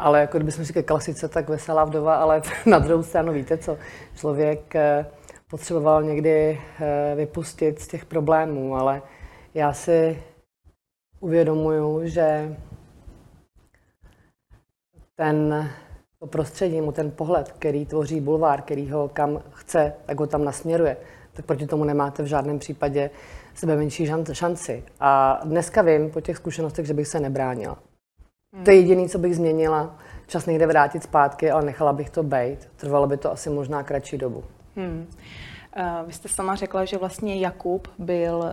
ale 0.00 0.20
jako 0.20 0.38
kdybychom 0.38 0.64
říkali 0.64 0.84
klasice, 0.84 1.28
tak 1.28 1.48
veselá 1.48 1.84
vdova, 1.84 2.16
ale 2.16 2.42
na 2.66 2.78
druhou 2.78 3.02
stranu 3.02 3.32
víte 3.32 3.58
co, 3.58 3.78
člověk 4.16 4.74
eh, 4.76 5.06
potřeboval 5.50 6.02
někdy 6.02 6.60
eh, 6.80 7.14
vypustit 7.16 7.80
z 7.80 7.88
těch 7.88 8.04
problémů, 8.04 8.76
ale 8.76 9.02
já 9.54 9.72
si 9.72 10.22
uvědomuju, 11.20 12.00
že 12.08 12.56
ten 15.16 15.70
to 16.18 16.26
prostředí, 16.26 16.80
mu 16.80 16.92
ten 16.92 17.10
pohled, 17.10 17.52
který 17.52 17.86
tvoří 17.86 18.20
bulvár, 18.20 18.62
který 18.62 18.90
ho 18.90 19.08
kam 19.08 19.42
chce, 19.50 19.92
tak 20.06 20.20
ho 20.20 20.26
tam 20.26 20.44
nasměruje, 20.44 20.96
tak 21.32 21.46
proti 21.46 21.66
tomu 21.66 21.84
nemáte 21.84 22.22
v 22.22 22.26
žádném 22.26 22.58
případě 22.58 23.10
sebe 23.54 23.76
menší 23.76 24.10
šanci. 24.32 24.84
A 25.00 25.40
dneska 25.44 25.82
vím 25.82 26.10
po 26.10 26.20
těch 26.20 26.36
zkušenostech, 26.36 26.86
že 26.86 26.94
bych 26.94 27.08
se 27.08 27.20
nebránila. 27.20 27.89
Hmm. 28.52 28.64
To 28.64 28.70
je 28.70 28.76
jediné, 28.76 29.08
co 29.08 29.18
bych 29.18 29.36
změnila. 29.36 29.96
Čas 30.26 30.46
někde 30.46 30.66
vrátit 30.66 31.02
zpátky, 31.02 31.50
ale 31.50 31.64
nechala 31.64 31.92
bych 31.92 32.10
to 32.10 32.22
být. 32.22 32.68
Trvalo 32.76 33.06
by 33.06 33.16
to 33.16 33.32
asi 33.32 33.50
možná 33.50 33.82
kratší 33.82 34.18
dobu. 34.18 34.44
Hmm. 34.76 35.06
Uh, 35.76 36.06
vy 36.06 36.12
jste 36.12 36.28
sama 36.28 36.54
řekla, 36.54 36.84
že 36.84 36.98
vlastně 36.98 37.40
Jakub 37.40 37.88
byl 37.98 38.36
uh, 38.36 38.44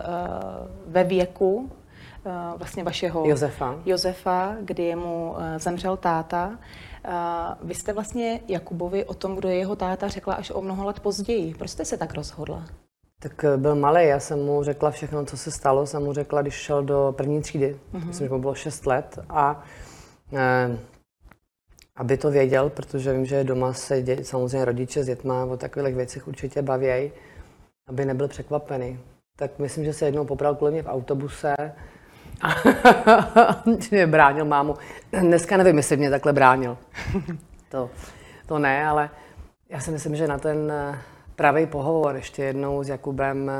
ve 0.86 1.04
věku 1.04 1.54
uh, 1.56 2.32
vlastně 2.58 2.84
vašeho 2.84 3.24
Josefa. 3.26 3.74
Josefa, 3.84 4.56
kdy 4.60 4.96
uh, 4.96 5.36
zemřel 5.56 5.96
táta. 5.96 6.48
Uh, 6.48 7.68
vy 7.68 7.74
jste 7.74 7.92
vlastně 7.92 8.40
Jakubovi 8.48 9.04
o 9.04 9.14
tom, 9.14 9.36
kdo 9.36 9.48
je 9.48 9.56
jeho 9.56 9.76
táta, 9.76 10.08
řekla 10.08 10.34
až 10.34 10.50
o 10.50 10.60
mnoho 10.60 10.84
let 10.84 11.00
později. 11.00 11.54
Proč 11.54 11.70
jste 11.70 11.84
se 11.84 11.96
tak 11.96 12.14
rozhodla? 12.14 12.64
Tak 13.20 13.44
byl 13.56 13.74
malý, 13.74 14.06
já 14.06 14.20
jsem 14.20 14.44
mu 14.44 14.62
řekla 14.62 14.90
všechno, 14.90 15.24
co 15.24 15.36
se 15.36 15.50
stalo, 15.50 15.86
jsem 15.86 16.02
mu 16.02 16.12
řekla, 16.12 16.42
když 16.42 16.54
šel 16.54 16.82
do 16.82 17.14
první 17.16 17.42
třídy, 17.42 17.76
uh-huh. 17.94 18.06
myslím, 18.06 18.28
že 18.28 18.34
mu 18.34 18.40
bylo 18.40 18.54
6 18.54 18.86
let 18.86 19.18
a 19.28 19.62
eh, 19.64 19.87
aby 21.96 22.16
to 22.16 22.30
věděl, 22.30 22.70
protože 22.70 23.12
vím, 23.12 23.26
že 23.26 23.44
doma 23.44 23.72
se 23.72 24.02
dě, 24.02 24.24
samozřejmě 24.24 24.64
rodiče 24.64 25.02
s 25.02 25.06
dětma 25.06 25.44
o 25.44 25.56
takových 25.56 25.94
věcech 25.94 26.28
určitě 26.28 26.62
bavějí, 26.62 27.12
aby 27.88 28.04
nebyl 28.04 28.28
překvapený. 28.28 29.00
Tak 29.36 29.58
myslím, 29.58 29.84
že 29.84 29.92
se 29.92 30.04
jednou 30.04 30.24
popral 30.24 30.54
kvůli 30.54 30.72
mě 30.72 30.82
v 30.82 30.88
autobuse 30.88 31.54
a 32.42 32.48
mě 33.90 34.06
bránil 34.06 34.44
mámu. 34.44 34.76
Dneska 35.20 35.56
nevím, 35.56 35.76
jestli 35.76 35.96
mě 35.96 36.10
takhle 36.10 36.32
bránil. 36.32 36.78
to, 37.68 37.90
to 38.46 38.58
ne, 38.58 38.86
ale 38.86 39.10
já 39.68 39.80
si 39.80 39.90
myslím, 39.90 40.16
že 40.16 40.26
na 40.26 40.38
ten 40.38 40.72
pravý 41.36 41.66
pohovor 41.66 42.16
ještě 42.16 42.42
jednou 42.42 42.82
s 42.82 42.88
Jakubem 42.88 43.50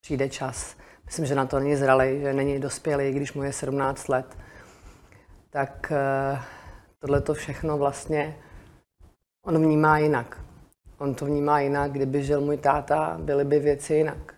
přijde 0.00 0.28
čas. 0.28 0.76
Myslím, 1.06 1.26
že 1.26 1.34
na 1.34 1.46
to 1.46 1.58
není 1.60 1.76
zralý, 1.76 2.20
že 2.20 2.32
není 2.32 2.58
dospělý, 2.58 3.12
když 3.12 3.32
mu 3.32 3.42
je 3.42 3.52
17 3.52 4.08
let. 4.08 4.26
Tak 5.50 5.92
eh, 5.92 6.40
tohle 6.98 7.20
to 7.20 7.34
všechno 7.34 7.78
vlastně 7.78 8.36
on 9.46 9.58
vnímá 9.58 9.98
jinak. 9.98 10.40
On 10.98 11.14
to 11.14 11.24
vnímá 11.24 11.60
jinak, 11.60 11.92
kdyby 11.92 12.24
žil 12.24 12.40
můj 12.40 12.56
táta, 12.56 13.18
byly 13.20 13.44
by 13.44 13.58
věci 13.58 13.94
jinak. 13.94 14.34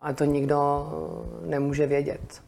A 0.00 0.12
to 0.12 0.24
nikdo 0.24 0.86
nemůže 1.46 1.86
vědět. 1.86 2.42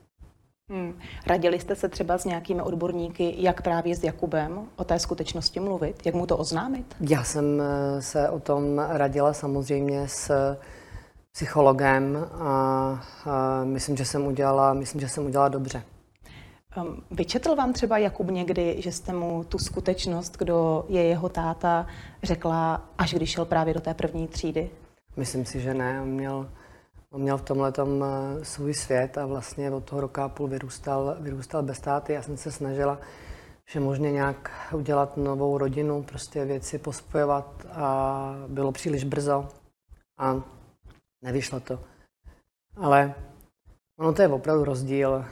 Hmm. 0.70 0.98
Radili 1.26 1.60
jste 1.60 1.76
se 1.76 1.88
třeba 1.88 2.18
s 2.18 2.24
nějakými 2.24 2.62
odborníky, 2.62 3.34
jak 3.38 3.62
právě 3.62 3.96
s 3.96 4.04
Jakubem 4.04 4.68
o 4.76 4.84
té 4.84 4.98
skutečnosti 4.98 5.60
mluvit, 5.60 6.06
jak 6.06 6.14
mu 6.14 6.26
to 6.26 6.36
oznámit? 6.36 6.96
Já 7.00 7.24
jsem 7.24 7.62
eh, 7.62 8.02
se 8.02 8.30
o 8.30 8.40
tom 8.40 8.78
radila 8.78 9.32
samozřejmě 9.32 10.08
s 10.08 10.56
psychologem 11.32 12.28
a, 12.32 12.50
a 13.24 13.64
myslím, 13.64 13.96
že 13.96 14.04
jsem 14.04 14.26
udělala, 14.26 14.74
myslím, 14.74 15.00
že 15.00 15.08
jsem 15.08 15.26
udělala 15.26 15.48
dobře. 15.48 15.82
Um, 16.76 17.02
vyčetl 17.10 17.54
vám 17.54 17.72
třeba 17.72 17.98
Jakub 17.98 18.30
někdy, 18.30 18.82
že 18.82 18.92
jste 18.92 19.12
mu 19.12 19.44
tu 19.44 19.58
skutečnost, 19.58 20.36
kdo 20.36 20.84
je 20.88 21.02
jeho 21.02 21.28
táta, 21.28 21.86
řekla, 22.22 22.88
až 22.98 23.14
když 23.14 23.30
šel 23.30 23.44
právě 23.44 23.74
do 23.74 23.80
té 23.80 23.94
první 23.94 24.28
třídy? 24.28 24.70
Myslím 25.16 25.44
si, 25.44 25.60
že 25.60 25.74
ne. 25.74 26.02
On 26.02 26.08
měl 26.08 26.48
On 27.10 27.22
měl 27.22 27.38
v 27.38 27.42
tomhle 27.42 27.72
tom 27.72 28.04
eh, 28.04 28.44
svůj 28.44 28.74
svět 28.74 29.18
a 29.18 29.26
vlastně 29.26 29.70
od 29.70 29.84
toho 29.84 30.00
roka 30.00 30.24
a 30.24 30.28
půl 30.28 30.48
vyrůstal, 30.48 31.16
vyrůstal 31.20 31.62
bez 31.62 31.80
táty. 31.80 32.12
Já 32.12 32.22
jsem 32.22 32.36
se 32.36 32.52
snažila 32.52 32.98
že 33.70 33.80
možně 33.80 34.12
nějak 34.12 34.50
udělat 34.72 35.16
novou 35.16 35.58
rodinu, 35.58 36.02
prostě 36.02 36.44
věci 36.44 36.78
pospojovat 36.78 37.66
a 37.70 38.34
bylo 38.48 38.72
příliš 38.72 39.04
brzo 39.04 39.48
a 40.18 40.42
nevyšlo 41.22 41.60
to. 41.60 41.80
Ale 42.76 43.14
ono 43.98 44.12
to 44.12 44.22
je 44.22 44.28
opravdu 44.28 44.64
rozdíl 44.64 45.24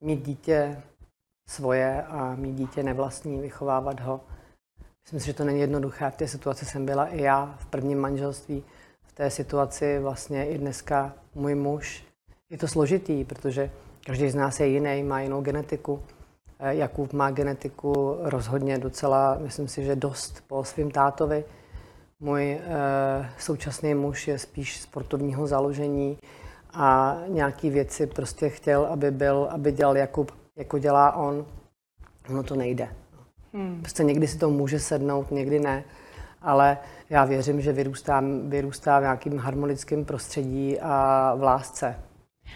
mít 0.00 0.26
dítě 0.26 0.82
svoje 1.48 2.02
a 2.02 2.34
mít 2.34 2.54
dítě 2.54 2.82
nevlastní, 2.82 3.40
vychovávat 3.40 4.00
ho. 4.00 4.20
Myslím 5.04 5.20
si, 5.20 5.26
že 5.26 5.34
to 5.34 5.44
není 5.44 5.60
jednoduché. 5.60 6.10
V 6.10 6.16
té 6.16 6.28
situaci 6.28 6.64
jsem 6.64 6.86
byla 6.86 7.06
i 7.06 7.22
já 7.22 7.54
v 7.58 7.66
prvním 7.66 7.98
manželství 7.98 8.64
té 9.20 9.30
situaci 9.30 9.98
vlastně 9.98 10.46
i 10.46 10.58
dneska 10.58 11.12
můj 11.34 11.54
muž. 11.54 12.04
Je 12.50 12.58
to 12.58 12.68
složitý, 12.68 13.24
protože 13.24 13.70
každý 14.06 14.30
z 14.30 14.34
nás 14.34 14.60
je 14.60 14.66
jiný, 14.66 15.02
má 15.02 15.20
jinou 15.20 15.40
genetiku. 15.42 16.02
Eh, 16.58 16.74
Jakub 16.74 17.12
má 17.12 17.30
genetiku 17.30 18.16
rozhodně 18.20 18.78
docela, 18.78 19.38
myslím 19.38 19.68
si, 19.68 19.84
že 19.84 19.96
dost 19.96 20.44
po 20.46 20.64
svým 20.64 20.90
tátovi. 20.90 21.44
Můj 22.20 22.52
e, 22.52 22.60
současný 23.38 23.94
muž 23.94 24.28
je 24.28 24.38
spíš 24.38 24.80
sportovního 24.80 25.46
založení 25.46 26.18
a 26.72 27.18
nějaký 27.28 27.70
věci 27.70 28.06
prostě 28.06 28.48
chtěl, 28.48 28.84
aby 28.84 29.10
byl, 29.10 29.48
aby 29.50 29.72
dělal 29.72 29.96
Jakub, 29.96 30.32
jako 30.56 30.78
dělá 30.78 31.16
on. 31.16 31.46
No 32.28 32.42
to 32.42 32.56
nejde. 32.56 32.88
Hmm. 33.52 33.80
Prostě 33.80 34.04
někdy 34.04 34.28
si 34.28 34.38
to 34.38 34.50
může 34.50 34.78
sednout, 34.78 35.30
někdy 35.30 35.60
ne 35.60 35.84
ale 36.42 36.78
já 37.10 37.24
věřím, 37.24 37.60
že 37.60 37.72
vyrůstá, 37.72 38.22
vyrůstá 38.44 38.98
v 38.98 39.02
nějakým 39.02 39.38
harmonickém 39.38 40.04
prostředí 40.04 40.80
a 40.80 41.34
v 41.34 41.42
lásce. 41.42 41.96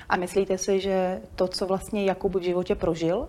A 0.08 0.16
myslíte 0.16 0.58
si, 0.58 0.80
že 0.80 1.20
to, 1.34 1.48
co 1.48 1.66
vlastně 1.66 2.04
Jakub 2.04 2.34
v 2.34 2.42
životě 2.42 2.74
prožil, 2.74 3.28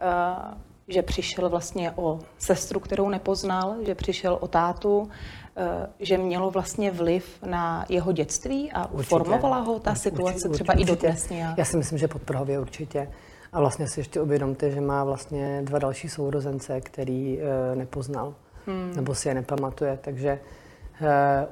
eh, 0.00 0.54
že 0.88 1.02
přišel 1.02 1.48
vlastně 1.48 1.92
o 1.96 2.20
sestru, 2.38 2.80
kterou 2.80 3.08
nepoznal, 3.08 3.76
že 3.86 3.94
přišel 3.94 4.38
o 4.40 4.48
tátu, 4.48 5.10
že 6.00 6.18
mělo 6.18 6.50
vlastně 6.50 6.90
vliv 6.90 7.42
na 7.46 7.84
jeho 7.88 8.12
dětství 8.12 8.72
a 8.72 8.86
určitě. 8.86 9.08
formovala 9.08 9.58
ho 9.58 9.78
ta 9.78 9.94
situace 9.94 10.48
určitě, 10.48 10.48
třeba 10.54 10.74
určitě. 10.74 10.92
i 10.92 10.96
dodnes 10.96 11.30
Já 11.56 11.64
si 11.64 11.76
myslím, 11.76 11.98
že 11.98 12.08
podprahově 12.08 12.60
určitě. 12.60 13.08
A 13.52 13.60
vlastně 13.60 13.88
si 13.88 14.00
ještě 14.00 14.20
uvědomte, 14.20 14.70
že 14.70 14.80
má 14.80 15.04
vlastně 15.04 15.60
dva 15.64 15.78
další 15.78 16.08
sourozence, 16.08 16.80
který 16.80 17.40
e, 17.40 17.76
nepoznal 17.76 18.34
hmm. 18.66 18.92
nebo 18.96 19.14
si 19.14 19.28
je 19.28 19.34
nepamatuje. 19.34 19.98
Takže 20.02 20.28
e, 20.28 20.38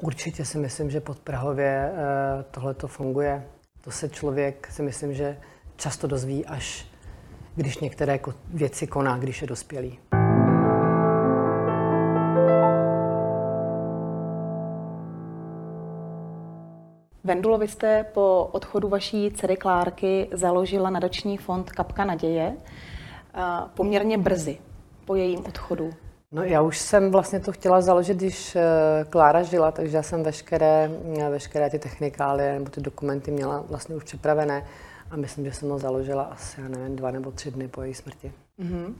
určitě 0.01 0.45
si 0.45 0.59
myslím, 0.59 0.91
že 0.91 1.01
pod 1.01 1.19
Prahově 1.19 1.67
e, 1.67 1.93
tohle 2.51 2.75
to 2.75 2.89
funguje. 2.89 3.45
To 3.81 3.91
se 3.91 4.09
člověk 4.09 4.69
si 4.71 4.83
myslím, 4.83 5.15
že 5.15 5.37
často 5.77 6.07
dozví, 6.07 6.47
až 6.47 6.87
když 7.55 7.79
některé 7.79 8.19
věci 8.49 8.87
koná, 8.87 9.19
když 9.19 9.43
je 9.43 9.49
dospělý. 9.49 9.99
Vendulo, 17.27 17.59
vy 17.59 17.69
jste 17.69 18.05
po 18.15 18.49
odchodu 18.53 18.89
vaší 18.89 19.31
dcery 19.31 19.57
Klárky 19.57 20.29
založila 20.33 20.91
nadační 20.91 21.37
fond 21.39 21.71
Kapka 21.71 22.05
naděje 22.05 22.57
poměrně 23.75 24.19
brzy 24.19 24.59
po 25.05 25.15
jejím 25.15 25.39
odchodu. 25.47 25.91
No 26.33 26.43
já 26.43 26.63
už 26.63 26.79
jsem 26.79 27.11
vlastně 27.11 27.41
to 27.41 27.53
chtěla 27.53 27.81
založit, 27.81 28.17
když 28.17 28.57
eh, 28.57 28.63
Klára 29.11 29.43
žila, 29.43 29.73
takže 29.73 29.97
já 29.97 30.03
jsem 30.03 30.23
veškeré, 30.23 30.91
veškeré 31.31 31.71
ty 31.71 31.79
technikálie 31.79 32.53
nebo 32.59 32.71
ty 32.71 32.81
dokumenty 32.81 33.31
měla 33.31 33.65
vlastně 33.69 33.97
už 33.97 34.05
připravené 34.05 34.67
a 35.11 35.17
myslím, 35.17 35.45
že 35.45 35.53
jsem 35.53 35.69
ho 35.69 35.79
založila 35.79 36.23
asi, 36.23 36.61
já 36.61 36.69
nevím, 36.69 36.97
dva 36.97 37.11
nebo 37.11 37.31
tři 37.31 37.51
dny 37.51 37.69
po 37.69 37.83
její 37.83 37.95
smrti. 37.95 38.33
Mm-hmm. 38.61 38.95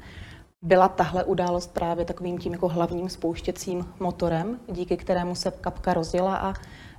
Byla 0.63 0.89
tahle 0.89 1.25
událost 1.25 1.75
právě 1.75 2.05
takovým 2.05 2.39
tím 2.39 2.53
jako 2.53 2.69
hlavním 2.69 3.09
spouštěcím 3.09 3.87
motorem, 4.01 4.59
díky 4.69 4.97
kterému 4.97 5.35
se 5.35 5.51
kapka 5.51 5.95
rozjela 5.95 6.37
a 6.37 6.53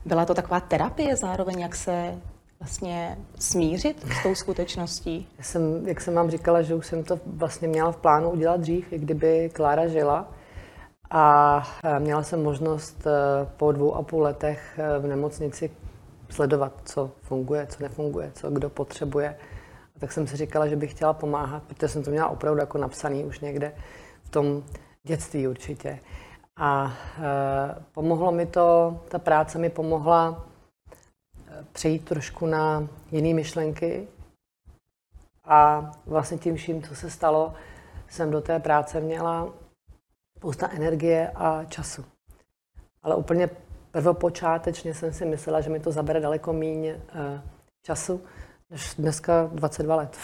byla 0.08 0.26
to 0.26 0.34
taková 0.34 0.60
terapie 0.60 1.16
zároveň, 1.16 1.60
jak 1.60 1.76
se 1.76 2.16
vlastně 2.60 3.18
smířit 3.40 4.06
s 4.20 4.24
tou 4.24 4.36
skutečností? 4.36 5.28
Já 5.38 5.44
jsem, 5.44 5.88
jak 5.88 6.02
jsem 6.02 6.14
vám 6.14 6.30
říkala, 6.30 6.62
že 6.62 6.76
už 6.76 6.88
jsem 6.88 7.04
to 7.04 7.20
vlastně 7.26 7.68
měla 7.68 7.92
v 7.92 7.98
plánu 7.98 8.30
udělat 8.30 8.60
dřív, 8.62 8.94
i 8.94 9.00
kdyby 9.00 9.50
Klára 9.54 9.88
žila. 9.88 10.32
A 11.12 11.64
měla 12.00 12.24
jsem 12.24 12.44
možnost 12.44 13.08
e, 13.08 13.12
po 13.58 13.72
dvou 13.72 13.96
a 13.96 14.04
půl 14.04 14.22
letech 14.22 14.80
e, 14.80 15.00
v 15.00 15.08
nemocnici 15.08 15.72
sledovat, 16.30 16.74
co 16.86 17.12
funguje, 17.22 17.68
co 17.68 17.84
nefunguje, 17.84 18.32
co 18.36 18.50
kdo 18.50 18.70
potřebuje. 18.70 19.36
A 19.96 20.00
tak 20.00 20.12
jsem 20.12 20.28
si 20.28 20.38
říkala, 20.38 20.68
že 20.68 20.76
bych 20.76 20.92
chtěla 20.92 21.14
pomáhat, 21.14 21.64
protože 21.64 21.88
jsem 21.88 22.04
to 22.04 22.12
měla 22.12 22.28
opravdu 22.28 22.60
jako 22.60 22.78
napsaný 22.78 23.24
už 23.26 23.40
někde 23.40 23.72
v 24.24 24.30
tom 24.30 24.64
dětství 25.04 25.48
určitě. 25.48 26.00
A 26.58 26.94
e, 27.18 27.84
pomohlo 27.92 28.32
mi 28.32 28.46
to, 28.46 29.00
ta 29.10 29.20
práce 29.20 29.58
mi 29.58 29.70
pomohla 29.70 30.46
e, 31.48 31.66
přejít 31.72 32.06
trošku 32.06 32.46
na 32.46 32.88
jiné 33.12 33.34
myšlenky. 33.34 34.08
A 35.46 35.92
vlastně 36.06 36.38
tím 36.38 36.56
vším, 36.56 36.84
co 36.84 36.96
se 36.96 37.10
stalo, 37.10 37.54
jsem 38.10 38.32
do 38.32 38.42
té 38.42 38.60
práce 38.60 39.02
měla 39.02 39.50
spousta 40.38 40.70
energie 40.70 41.32
a 41.36 41.64
času. 41.64 42.06
Ale 43.04 43.16
úplně 43.16 43.50
prvopočátečně 43.92 44.94
jsem 44.94 45.14
si 45.14 45.26
myslela, 45.26 45.62
že 45.62 45.70
mi 45.70 45.80
to 45.80 45.92
zabere 45.92 46.20
daleko 46.20 46.54
méně 46.54 46.92
e, 46.92 47.42
času, 47.82 48.22
dneska 48.98 49.50
22 49.54 49.96
let. 49.96 50.18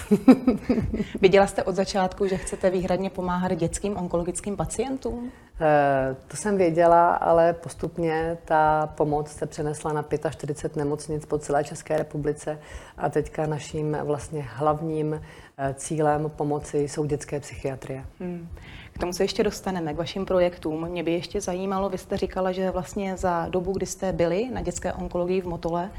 Viděla 1.22 1.48
jste 1.48 1.64
od 1.64 1.76
začátku, 1.76 2.28
že 2.28 2.38
chcete 2.38 2.70
výhradně 2.70 3.10
pomáhat 3.10 3.56
dětským 3.56 3.98
onkologickým 3.98 4.58
pacientům? 4.58 5.32
E, 5.62 6.16
to 6.28 6.38
jsem 6.38 6.58
věděla, 6.58 7.14
ale 7.14 7.54
postupně 7.54 8.38
ta 8.46 8.88
pomoc 8.88 9.32
se 9.32 9.46
přenesla 9.46 9.94
na 9.94 10.06
45 10.30 10.76
nemocnic 10.76 11.26
po 11.26 11.38
celé 11.38 11.64
České 11.64 11.98
republice 11.98 12.60
a 12.98 13.10
teďka 13.10 13.46
naším 13.46 13.98
vlastně 14.04 14.48
hlavním 14.50 15.22
eh, 15.58 15.74
cílem 15.74 16.32
pomoci 16.36 16.78
jsou 16.78 17.06
dětské 17.06 17.40
psychiatrie. 17.40 18.06
Hmm. 18.20 18.50
K 18.94 19.00
tomu 19.00 19.14
se 19.14 19.24
ještě 19.24 19.44
dostaneme, 19.44 19.94
k 19.94 19.98
vašim 19.98 20.26
projektům. 20.26 20.88
Mě 20.88 21.04
by 21.04 21.12
ještě 21.12 21.42
zajímalo, 21.42 21.90
vy 21.90 21.98
jste 21.98 22.18
říkala, 22.18 22.52
že 22.52 22.72
vlastně 22.72 23.18
za 23.18 23.48
dobu, 23.50 23.72
kdy 23.72 23.86
jste 23.86 24.14
byli 24.14 24.50
na 24.54 24.62
dětské 24.62 24.94
onkologii 24.94 25.42
v 25.42 25.48
Motole, 25.48 25.90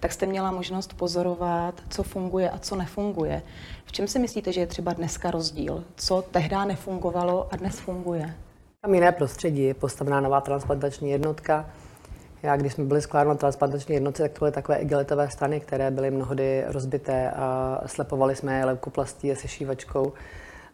tak 0.00 0.12
jste 0.12 0.26
měla 0.26 0.50
možnost 0.50 0.94
pozorovat, 0.94 1.74
co 1.90 2.02
funguje 2.02 2.50
a 2.50 2.58
co 2.58 2.76
nefunguje. 2.76 3.42
V 3.84 3.92
čem 3.92 4.08
si 4.08 4.18
myslíte, 4.18 4.52
že 4.52 4.60
je 4.60 4.66
třeba 4.66 4.92
dneska 4.92 5.30
rozdíl? 5.30 5.84
Co 5.96 6.22
tehdy 6.30 6.56
nefungovalo 6.66 7.48
a 7.50 7.56
dnes 7.56 7.80
funguje? 7.80 8.34
Tam 8.80 8.94
jiné 8.94 9.12
prostředí, 9.12 9.62
je 9.62 9.74
postavená 9.74 10.20
nová 10.20 10.40
transplantační 10.40 11.10
jednotka. 11.10 11.70
Já, 12.42 12.56
když 12.56 12.72
jsme 12.72 12.84
byli 12.84 13.02
skládáni 13.02 13.28
na 13.28 13.34
transplantační 13.34 13.94
jednotce, 13.94 14.22
tak 14.22 14.32
to 14.32 14.38
byly 14.38 14.52
takové 14.52 14.78
igelitové 14.78 15.30
stany, 15.30 15.60
které 15.60 15.90
byly 15.90 16.10
mnohdy 16.10 16.64
rozbité 16.66 17.30
a 17.30 17.80
slepovali 17.86 18.36
jsme 18.36 18.58
je 18.58 18.64
leukoplastí 18.64 19.32
a 19.32 19.36
sešívačkou. 19.36 20.12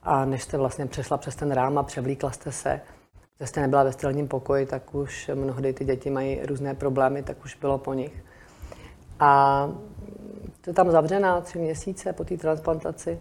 A 0.02 0.24
než 0.24 0.42
jste 0.42 0.58
vlastně 0.58 0.86
přešla 0.86 1.16
přes 1.16 1.36
ten 1.36 1.52
rám 1.52 1.78
a 1.78 1.82
převlíkla 1.82 2.30
jste 2.30 2.52
se, 2.52 2.80
že 3.40 3.46
jste 3.46 3.60
nebyla 3.60 3.82
ve 3.82 3.92
sterilním 3.92 4.28
pokoji, 4.28 4.66
tak 4.66 4.94
už 4.94 5.30
mnohdy 5.34 5.72
ty 5.72 5.84
děti 5.84 6.10
mají 6.10 6.40
různé 6.46 6.74
problémy, 6.74 7.22
tak 7.22 7.44
už 7.44 7.56
bylo 7.56 7.78
po 7.78 7.94
nich. 7.94 8.24
A 9.20 9.68
to 10.60 10.72
tam 10.72 10.90
zavřená 10.90 11.40
tři 11.40 11.58
měsíce 11.58 12.12
po 12.12 12.24
té 12.24 12.36
transplantaci. 12.36 13.20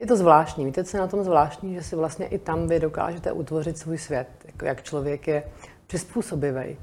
Je 0.00 0.06
to 0.06 0.16
zvláštní. 0.16 0.64
Víte, 0.64 0.84
co 0.84 0.96
je 0.96 1.00
na 1.00 1.06
tom 1.06 1.24
zvláštní? 1.24 1.74
Že 1.74 1.82
si 1.82 1.96
vlastně 1.96 2.26
i 2.26 2.38
tam 2.38 2.66
vy 2.66 2.80
dokážete 2.80 3.32
utvořit 3.32 3.78
svůj 3.78 3.98
svět. 3.98 4.28
Jako 4.44 4.64
jak 4.64 4.82
člověk 4.82 5.28
je 5.28 5.44
přizpůsobivý. 5.86 6.76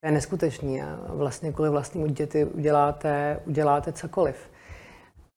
To 0.00 0.06
je 0.06 0.12
neskutečný 0.12 0.82
a 0.82 0.98
vlastně 1.08 1.52
kvůli 1.52 1.70
vlastnímu 1.70 2.06
dítěti 2.06 2.44
uděláte, 2.44 3.40
uděláte 3.46 3.92
cokoliv. 3.92 4.36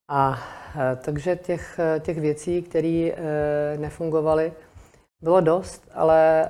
A 0.07 0.39
e, 0.75 0.95
takže 0.95 1.35
těch, 1.35 1.79
e, 1.79 1.99
těch 1.99 2.19
věcí, 2.19 2.61
které 2.61 3.11
e, 3.11 3.77
nefungovaly, 3.77 4.53
bylo 5.21 5.41
dost, 5.41 5.91
ale 5.93 6.49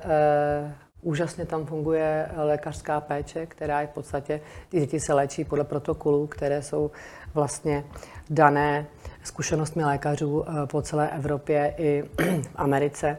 úžasně 1.02 1.46
tam 1.46 1.66
funguje 1.66 2.28
lékařská 2.36 3.00
péče, 3.00 3.46
která 3.46 3.80
je 3.80 3.86
v 3.86 3.90
podstatě, 3.90 4.40
ty 4.68 4.80
děti 4.80 5.00
se 5.00 5.14
léčí 5.14 5.44
podle 5.44 5.64
protokolů, 5.64 6.26
které 6.26 6.62
jsou 6.62 6.90
vlastně 7.34 7.84
dané 8.30 8.86
zkušenostmi 9.22 9.84
lékařů 9.84 10.44
po 10.66 10.82
celé 10.82 11.10
Evropě 11.10 11.74
i 11.78 12.02
v 12.42 12.50
Americe. 12.54 13.18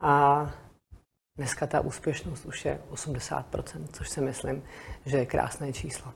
A 0.00 0.50
dneska 1.38 1.66
ta 1.66 1.80
úspěšnost 1.80 2.44
už 2.44 2.64
je 2.64 2.78
80%, 2.92 3.44
což 3.92 4.08
si 4.08 4.20
myslím, 4.20 4.62
že 5.06 5.16
je 5.16 5.26
krásné 5.26 5.72
číslo. 5.72 6.12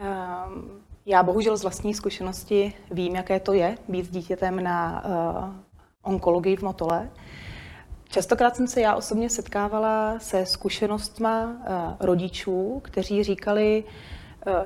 Um... 0.00 0.91
Já 1.06 1.22
bohužel 1.22 1.56
z 1.56 1.62
vlastní 1.62 1.94
zkušenosti 1.94 2.74
vím, 2.90 3.16
jaké 3.16 3.40
to 3.40 3.52
je 3.52 3.78
být 3.88 4.06
s 4.06 4.10
dítětem 4.10 4.62
na 4.62 5.04
uh, 5.04 5.54
onkologii 6.02 6.56
v 6.56 6.62
Motole. 6.62 7.10
Častokrát 8.08 8.56
jsem 8.56 8.66
se 8.66 8.80
já 8.80 8.94
osobně 8.94 9.30
setkávala 9.30 10.18
se 10.18 10.46
zkušenostma 10.46 11.44
uh, 11.44 11.56
rodičů, 12.00 12.80
kteří 12.84 13.24
říkali, 13.24 13.84
Eh, 13.84 14.21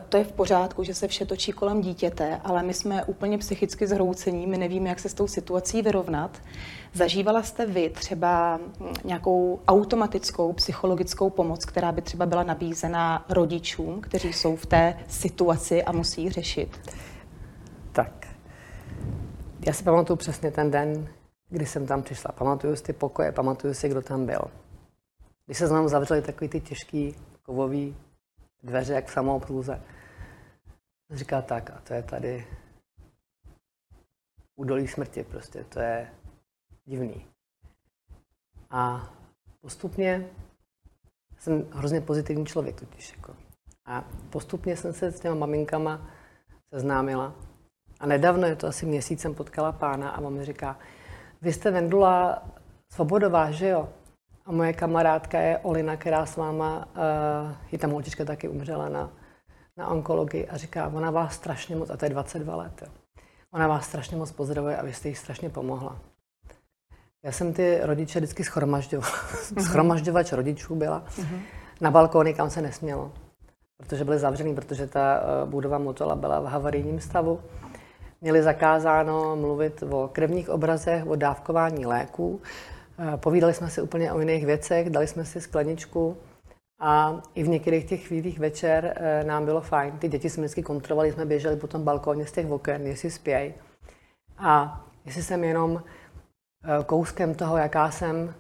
to 0.09 0.17
je 0.17 0.25
v 0.25 0.33
pořádku, 0.33 0.85
že 0.85 0.95
se 0.95 1.09
vše 1.09 1.27
točí 1.27 1.53
kolem 1.53 1.81
dítěte, 1.81 2.41
ale 2.45 2.63
my 2.63 2.75
jsme 2.75 3.05
úplně 3.05 3.39
psychicky 3.39 3.87
zhroucení, 3.87 4.47
my 4.47 4.59
nevíme, 4.59 4.89
jak 4.89 4.99
se 4.99 5.09
s 5.09 5.15
tou 5.15 5.27
situací 5.27 5.83
vyrovnat. 5.83 6.43
Zažívala 6.93 7.43
jste 7.43 7.67
vy 7.67 7.91
třeba 7.91 8.57
hm, 8.57 8.95
nějakou 9.05 9.61
automatickou 9.69 10.53
psychologickou 10.53 11.31
pomoc, 11.31 11.65
která 11.65 11.93
by 11.93 12.03
třeba 12.03 12.27
byla 12.27 12.43
nabízena 12.43 13.25
rodičům, 13.29 14.01
kteří 14.01 14.33
jsou 14.33 14.57
v 14.57 14.67
té 14.67 14.99
situaci 15.09 15.83
a 15.83 15.93
musí 15.93 16.23
ji 16.23 16.31
řešit? 16.31 16.81
Tak, 17.93 18.27
já 19.67 19.73
si 19.73 19.85
pamatuju 19.85 20.17
přesně 20.17 20.51
ten 20.51 20.71
den, 20.71 21.09
kdy 21.49 21.67
jsem 21.67 21.87
tam 21.87 22.03
přišla. 22.03 22.33
Pamatuju 22.33 22.77
si 22.77 22.83
ty 22.83 22.93
pokoje, 22.93 23.33
pamatuju 23.33 23.75
si, 23.75 23.89
kdo 23.89 24.03
tam 24.03 24.27
byl. 24.27 24.41
Když 25.47 25.59
se 25.59 25.67
znám 25.67 25.89
zavřeli 25.89 26.23
takový 26.23 26.49
ty 26.49 26.61
těžký 26.61 27.15
kovový 27.43 27.97
dveře 28.67 28.93
jak 28.93 29.07
v 29.07 29.13
samoobsluze. 29.13 29.83
Říká 31.11 31.43
tak, 31.43 31.71
a 31.71 31.81
to 31.81 31.95
je 31.95 32.03
tady 32.03 32.47
údolí 34.57 34.89
smrti 34.89 35.25
prostě, 35.25 35.65
to 35.65 35.81
je 35.81 36.11
divný. 36.85 37.27
A 38.71 39.13
postupně 39.61 40.31
jsem 41.39 41.67
hrozně 41.73 42.01
pozitivní 42.01 42.47
člověk 42.47 42.81
totiž. 42.81 43.13
Jako. 43.17 43.37
A 43.85 44.05
postupně 44.31 44.77
jsem 44.77 44.93
se 44.93 45.13
s 45.13 45.21
těma 45.21 45.35
maminkama 45.35 46.11
seznámila. 46.75 47.35
A 48.01 48.07
nedávno, 48.07 48.47
je 48.47 48.57
to 48.57 48.67
asi 48.67 48.87
měsíc, 48.87 49.21
jsem 49.21 49.35
potkala 49.35 49.73
pána 49.73 50.11
a 50.11 50.21
on 50.21 50.35
mi 50.35 50.45
říká, 50.45 50.79
vy 51.43 51.53
jste 51.53 51.71
Vendula 51.71 52.43
Svobodová, 52.93 53.51
že 53.51 53.69
jo? 53.69 53.89
A 54.47 54.53
moje 54.53 54.73
kamarádka 54.73 55.41
je 55.41 55.59
Olina, 55.59 55.97
která 55.97 56.27
s 56.27 56.37
váma, 56.37 56.89
uh, 56.97 57.53
je 57.73 57.79
tam 57.79 57.91
holčička 57.91 58.25
taky 58.25 58.49
umřela 58.49 58.89
na, 58.89 59.11
na 59.77 59.89
onkologii 59.89 60.49
a 60.49 60.57
říká, 60.57 60.91
ona 60.95 61.11
vás 61.11 61.35
strašně 61.35 61.77
moc, 61.77 61.91
a 61.91 61.97
to 61.97 62.05
je 62.05 62.11
22 62.11 62.57
let, 62.57 62.83
jo. 62.83 62.89
ona 63.53 63.67
vás 63.67 63.87
strašně 63.87 64.17
moc 64.17 64.33
pozdravuje 64.33 64.77
a 64.77 64.85
vy 64.85 64.93
jste 64.93 65.09
jí 65.09 65.15
strašně 65.15 65.51
pomohla. 65.51 65.99
Já 67.25 67.33
jsem 67.33 67.53
ty 67.53 67.79
rodiče 67.83 68.19
vždycky 68.19 68.45
schromažďovala. 68.45 69.13
Mm-hmm. 69.47 69.63
Schromažďovač 69.63 70.33
rodičů 70.33 70.75
byla. 70.75 71.05
Mm-hmm. 71.09 71.41
Na 71.81 71.91
balkóny, 71.91 72.35
kam 72.35 72.51
se 72.51 72.63
nesmělo. 72.63 73.13
Protože 73.77 74.05
byly 74.05 74.19
zavřený, 74.19 74.55
protože 74.55 74.87
ta 74.87 75.21
uh, 75.21 75.51
budova 75.51 75.79
Motola 75.79 76.15
byla 76.15 76.41
v 76.41 76.45
havarijním 76.45 77.01
stavu. 77.01 77.41
Měli 78.21 78.43
zakázáno 78.43 79.37
mluvit 79.37 79.83
o 79.91 80.09
krevních 80.13 80.49
obrazech, 80.49 81.07
o 81.07 81.17
dávkování 81.17 81.87
léků. 81.87 82.41
Eh, 82.99 83.17
povídali 83.17 83.55
jsme 83.55 83.71
si 83.71 83.83
úplně 83.83 84.13
o 84.13 84.21
jiných 84.21 84.47
věcech, 84.47 84.91
dali 84.91 85.07
jsme 85.07 85.25
si 85.25 85.41
skleničku 85.41 86.17
a 86.81 87.21
i 87.35 87.43
v 87.43 87.49
některých 87.49 87.85
těch 87.85 88.07
chvílích 88.07 88.39
večer 88.39 88.95
eh, 88.97 89.25
nám 89.25 89.45
bylo 89.45 89.61
fajn. 89.61 89.99
Ty 89.99 90.09
děti 90.09 90.31
jsme 90.31 90.41
vždycky 90.41 90.63
kontrolovali, 90.63 91.13
jsme 91.13 91.25
běželi 91.25 91.57
po 91.57 91.67
tom 91.67 91.85
balkóně 91.85 92.27
z 92.27 92.33
těch 92.33 92.51
oken, 92.51 92.87
jestli 92.87 93.11
spějí. 93.11 93.55
A 94.39 94.85
jestli 95.05 95.23
jsem 95.23 95.45
jenom 95.45 95.83
eh, 95.83 96.85
kouskem 96.85 97.35
toho, 97.35 97.57
jaká 97.57 97.91
jsem 97.91 98.35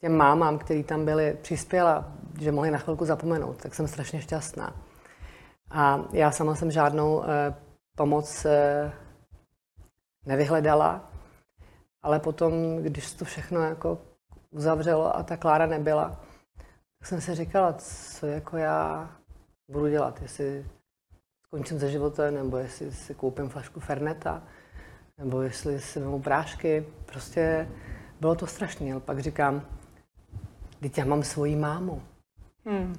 těm 0.00 0.16
mámám, 0.16 0.58
který 0.58 0.84
tam 0.84 1.04
byli, 1.04 1.36
přispěla, 1.42 2.12
že 2.40 2.52
mohli 2.52 2.70
na 2.70 2.78
chvilku 2.78 3.04
zapomenout, 3.04 3.56
tak 3.62 3.74
jsem 3.74 3.88
strašně 3.88 4.20
šťastná. 4.20 4.76
A 5.70 6.04
já 6.12 6.30
sama 6.30 6.54
jsem 6.54 6.70
žádnou 6.70 7.22
pomoc 7.96 8.46
nevyhledala, 10.26 11.09
ale 12.02 12.20
potom, 12.20 12.76
když 12.76 13.12
to 13.12 13.24
všechno 13.24 13.60
jako 13.60 13.98
uzavřelo 14.50 15.16
a 15.16 15.22
ta 15.22 15.36
Klára 15.36 15.66
nebyla, 15.66 16.20
tak 16.98 17.08
jsem 17.08 17.20
si 17.20 17.34
říkala, 17.34 17.72
co 17.72 18.26
jako 18.26 18.56
já 18.56 19.10
budu 19.70 19.88
dělat, 19.88 20.22
jestli 20.22 20.66
skončím 21.46 21.80
se 21.80 21.90
životem, 21.90 22.34
nebo 22.34 22.56
jestli 22.56 22.92
si 22.92 23.14
koupím 23.14 23.48
flašku 23.48 23.80
Ferneta, 23.80 24.42
nebo 25.18 25.42
jestli 25.42 25.80
si 25.80 26.00
vezmu 26.00 26.22
prášky. 26.22 26.86
Prostě 27.06 27.68
bylo 28.20 28.34
to 28.34 28.46
strašné, 28.46 28.92
ale 28.92 29.00
pak 29.00 29.18
říkám, 29.18 29.62
teď 30.80 30.98
já 30.98 31.04
mám 31.04 31.22
svoji 31.22 31.56
mámu, 31.56 32.02
hmm. 32.66 32.94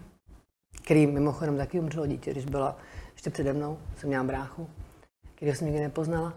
který 0.83 1.07
mimochodem 1.07 1.57
taky 1.57 1.79
umřelo 1.79 2.07
dítě, 2.07 2.31
když 2.31 2.45
byla 2.45 2.77
ještě 3.13 3.29
přede 3.29 3.53
mnou, 3.53 3.77
jsem 3.97 4.07
měla 4.07 4.23
bráchu, 4.23 4.69
který 5.35 5.55
jsem 5.55 5.67
nikdy 5.67 5.81
nepoznala. 5.81 6.33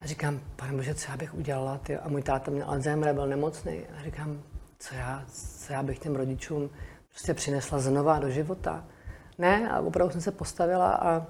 A 0.00 0.06
říkám, 0.06 0.40
pane 0.56 0.72
bože, 0.72 0.94
co 0.94 1.10
já 1.10 1.16
bych 1.16 1.34
udělala? 1.34 1.78
Ty? 1.78 1.96
A 1.96 2.08
můj 2.08 2.22
táta 2.22 2.50
měl 2.50 2.70
Alzheimer, 2.70 3.14
byl 3.14 3.26
nemocný. 3.26 3.82
A 3.98 4.02
říkám, 4.04 4.42
co 4.78 4.94
já, 4.94 5.24
co 5.58 5.72
já 5.72 5.82
bych 5.82 5.98
těm 5.98 6.16
rodičům 6.16 6.70
prostě 7.08 7.34
přinesla 7.34 7.78
znova 7.78 8.18
do 8.18 8.30
života. 8.30 8.84
Ne, 9.38 9.70
a 9.70 9.80
opravdu 9.80 10.12
jsem 10.12 10.20
se 10.20 10.32
postavila 10.32 10.92
a 10.92 11.26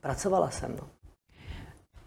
pracovala 0.00 0.50
jsem. 0.50 0.76
No. 0.76 0.88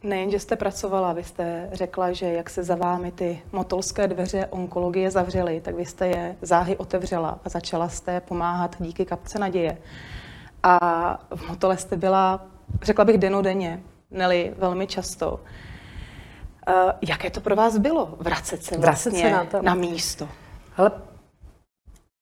Nejen, 0.04 0.32
že 0.32 0.40
jste 0.40 0.56
pracovala, 0.56 1.14
vy 1.14 1.24
jste 1.24 1.70
řekla, 1.74 2.12
že 2.12 2.26
jak 2.26 2.50
se 2.50 2.64
za 2.64 2.76
vámi 2.76 3.12
ty 3.12 3.42
motolské 3.52 4.08
dveře 4.08 4.46
onkologie 4.46 5.12
zavřely, 5.12 5.62
tak 5.62 5.76
vy 5.76 5.86
jste 5.86 6.08
je 6.08 6.36
záhy 6.42 6.78
otevřela 6.78 7.40
a 7.46 7.50
začala 7.50 7.90
jste 7.90 8.22
pomáhat 8.22 8.76
díky 8.80 9.06
kapce 9.06 9.40
naděje. 9.40 9.78
A 10.64 10.78
v 11.36 11.48
motole 11.50 11.78
jste 11.78 11.98
byla, 11.98 12.46
řekla 12.82 13.06
bych, 13.06 13.18
denodenně, 13.18 13.84
neli 14.12 14.54
velmi 14.58 14.88
často. 14.88 15.40
Uh, 16.70 16.92
jaké 17.10 17.30
to 17.30 17.42
pro 17.42 17.56
vás 17.56 17.78
bylo 17.78 18.06
vracet 18.06 18.64
se 18.64 18.78
vlastně 18.78 19.12
vracet 19.12 19.16
se 19.16 19.32
na, 19.32 19.46
to. 19.46 19.62
na 19.62 19.76
místo? 19.76 20.30
Hele, 20.76 20.92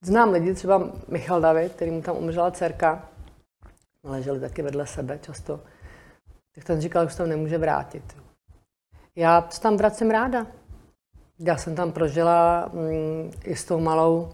znám 0.02 0.32
lidi, 0.32 0.54
třeba 0.54 0.90
Michal 1.08 1.42
David, 1.42 1.74
který 1.74 1.92
mu 1.92 2.02
tam 2.02 2.18
umřela 2.18 2.52
dcerka, 2.52 3.10
leželi 4.04 4.40
taky 4.40 4.62
vedle 4.62 4.88
sebe 4.88 5.20
často 5.22 5.60
tak 6.58 6.64
ten 6.64 6.82
říkal, 6.82 7.06
že 7.06 7.12
se 7.12 7.18
tam 7.18 7.30
nemůže 7.30 7.58
vrátit. 7.58 8.04
Já 9.16 9.48
se 9.50 9.62
tam 9.62 9.78
vracím 9.78 10.10
ráda. 10.10 10.48
Já 11.40 11.58
jsem 11.58 11.76
tam 11.76 11.92
prožila 11.92 12.70
mm, 12.74 13.32
i 13.44 13.56
s 13.56 13.66
tou 13.66 13.80
malou 13.80 14.32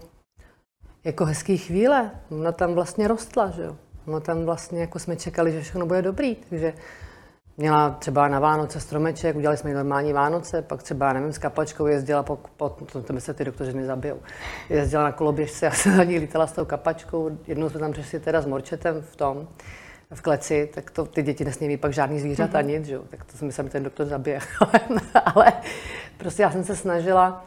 jako 1.04 1.24
hezký 1.24 1.58
chvíle. 1.58 2.10
Ona 2.30 2.52
tam 2.52 2.74
vlastně 2.74 3.08
rostla, 3.08 3.50
že 3.50 3.62
jo. 3.62 3.76
Ona 4.06 4.20
tam 4.20 4.44
vlastně, 4.44 4.80
jako 4.80 4.98
jsme 4.98 5.16
čekali, 5.16 5.52
že 5.52 5.60
všechno 5.60 5.86
bude 5.86 6.02
dobrý, 6.02 6.36
takže 6.50 6.74
měla 7.56 7.90
třeba 7.90 8.28
na 8.28 8.40
Vánoce 8.40 8.80
stromeček, 8.80 9.36
udělali 9.36 9.56
jsme 9.56 9.74
normální 9.74 10.12
Vánoce, 10.12 10.62
pak 10.62 10.82
třeba, 10.82 11.12
nevím, 11.12 11.32
s 11.32 11.38
kapačkou 11.38 11.86
jezdila 11.86 12.22
po, 12.22 12.38
po 12.56 12.68
to, 12.68 13.02
to 13.02 13.12
by 13.12 13.20
se 13.20 13.34
ty 13.34 13.44
doktoři 13.44 13.72
mě 13.72 13.86
zabijou. 13.86 14.20
Jezdila 14.68 15.04
na 15.04 15.12
koloběžce, 15.12 15.66
já 15.66 15.72
jsem 15.72 15.96
za 15.96 16.04
ní 16.04 16.18
lítala 16.18 16.46
s 16.46 16.52
tou 16.52 16.64
kapačkou, 16.64 17.38
jednou 17.46 17.68
jsme 17.68 17.80
tam 17.80 17.92
přišli 17.92 18.20
teda 18.20 18.40
s 18.40 18.46
Morčetem 18.46 19.02
v 19.02 19.16
tom, 19.16 19.48
v 20.14 20.22
kleci, 20.22 20.70
tak 20.74 20.90
to 20.90 21.06
ty 21.06 21.22
děti 21.22 21.44
nesmí 21.44 21.76
pak 21.76 21.92
žádný 21.92 22.20
zvířata, 22.20 22.60
mm-hmm. 22.60 22.66
nic, 22.66 22.86
že? 22.86 22.98
tak 23.10 23.24
to 23.24 23.36
si 23.36 23.44
myslím, 23.44 23.68
ten 23.68 23.82
doktor 23.82 24.06
zabije. 24.06 24.38
Ale 25.34 25.52
prostě 26.16 26.42
já 26.42 26.50
jsem 26.50 26.64
se 26.64 26.76
snažila 26.76 27.44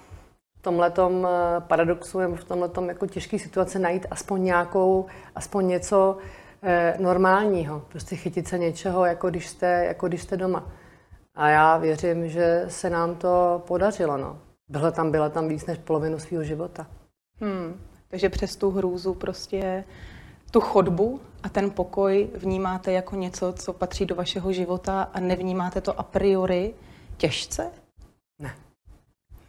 v 0.60 0.62
tomhletom 0.62 1.28
eh, 1.28 1.62
paradoxu 1.62 2.20
nebo 2.20 2.36
v 2.36 2.44
tomhletom 2.44 2.90
jako 2.90 3.08
těžké 3.08 3.40
situace 3.40 3.80
najít 3.80 4.06
aspoň 4.12 4.44
nějakou, 4.44 5.06
aspoň 5.36 5.68
něco 5.68 6.18
normálního. 7.00 7.80
Prostě 7.80 8.16
chytit 8.16 8.48
se 8.48 8.58
něčeho, 8.58 9.06
jako 9.06 9.30
když 9.30 9.48
jste, 9.48 9.86
jako 9.86 10.08
když 10.08 10.22
jste 10.22 10.38
doma. 10.38 10.72
A 11.36 11.50
já 11.50 11.78
věřím, 11.78 12.30
že 12.30 12.66
se 12.68 12.90
nám 12.90 13.16
to 13.16 13.64
podařilo. 13.68 14.18
No. 14.18 14.40
Byla 14.70 14.92
tam, 14.92 15.12
byla 15.12 15.30
tam 15.30 15.48
víc 15.48 15.66
než 15.66 15.78
polovinu 15.78 16.20
svého 16.20 16.44
života. 16.44 16.88
Hmm. 17.42 17.82
Takže 18.08 18.30
přes 18.30 18.56
tu 18.56 18.72
hrůzu 18.72 19.14
prostě 19.14 19.84
tu 20.52 20.62
chodbu 20.62 21.22
a 21.44 21.50
ten 21.50 21.72
pokoj 21.72 22.30
vnímáte 22.36 22.92
jako 22.92 23.16
něco, 23.16 23.54
co 23.54 23.74
patří 23.74 24.06
do 24.06 24.16
vašeho 24.16 24.54
života 24.54 25.02
a 25.14 25.20
nevnímáte 25.20 25.82
to 25.82 26.00
a 26.00 26.04
priori 26.04 26.74
těžce? 27.18 27.72
Ne. 28.40 28.56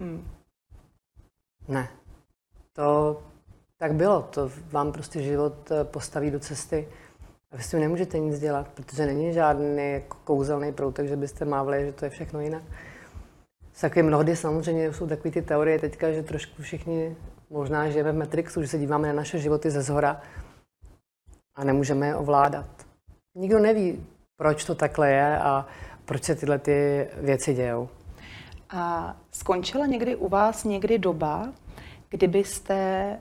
Hmm. 0.00 0.28
Ne. 1.68 1.88
To 2.72 3.20
tak 3.78 3.94
bylo. 3.94 4.22
To 4.22 4.50
vám 4.70 4.92
prostě 4.92 5.22
život 5.22 5.70
eh, 5.70 5.84
postaví 5.84 6.30
do 6.30 6.40
cesty 6.40 6.88
a 7.50 7.56
vy 7.56 7.62
s 7.62 7.70
tím 7.70 7.80
nemůžete 7.80 8.18
nic 8.18 8.40
dělat, 8.40 8.68
protože 8.68 9.06
není 9.06 9.32
žádný 9.32 9.92
jako 9.92 10.16
kouzelný 10.24 10.72
prout, 10.72 10.94
takže 10.94 11.16
byste 11.16 11.44
mávli, 11.44 11.86
že 11.86 11.92
to 11.92 12.04
je 12.04 12.10
všechno 12.10 12.40
jinak. 12.40 12.62
Taky 13.80 14.02
mnohdy 14.02 14.36
samozřejmě 14.36 14.92
jsou 14.92 15.06
takové 15.06 15.30
ty 15.30 15.42
teorie 15.42 15.78
teďka, 15.78 16.12
že 16.12 16.22
trošku 16.22 16.62
všichni 16.62 17.16
možná 17.50 17.90
žijeme 17.90 18.12
v 18.12 18.16
Matrixu, 18.16 18.62
že 18.62 18.68
se 18.68 18.78
díváme 18.78 19.08
na 19.08 19.14
naše 19.14 19.38
životy 19.38 19.70
ze 19.70 19.82
zhora 19.82 20.20
a 21.54 21.64
nemůžeme 21.64 22.06
je 22.06 22.16
ovládat. 22.16 22.66
Nikdo 23.34 23.58
neví, 23.58 24.06
proč 24.36 24.64
to 24.64 24.74
takhle 24.74 25.10
je 25.10 25.38
a 25.38 25.66
proč 26.04 26.24
se 26.24 26.34
tyhle 26.34 26.58
ty 26.58 27.08
věci 27.20 27.54
dějou. 27.54 27.88
A 28.70 29.16
skončila 29.30 29.86
někdy 29.86 30.16
u 30.16 30.28
vás 30.28 30.64
někdy 30.64 30.98
doba, 30.98 31.52
kdybyste 32.08 33.18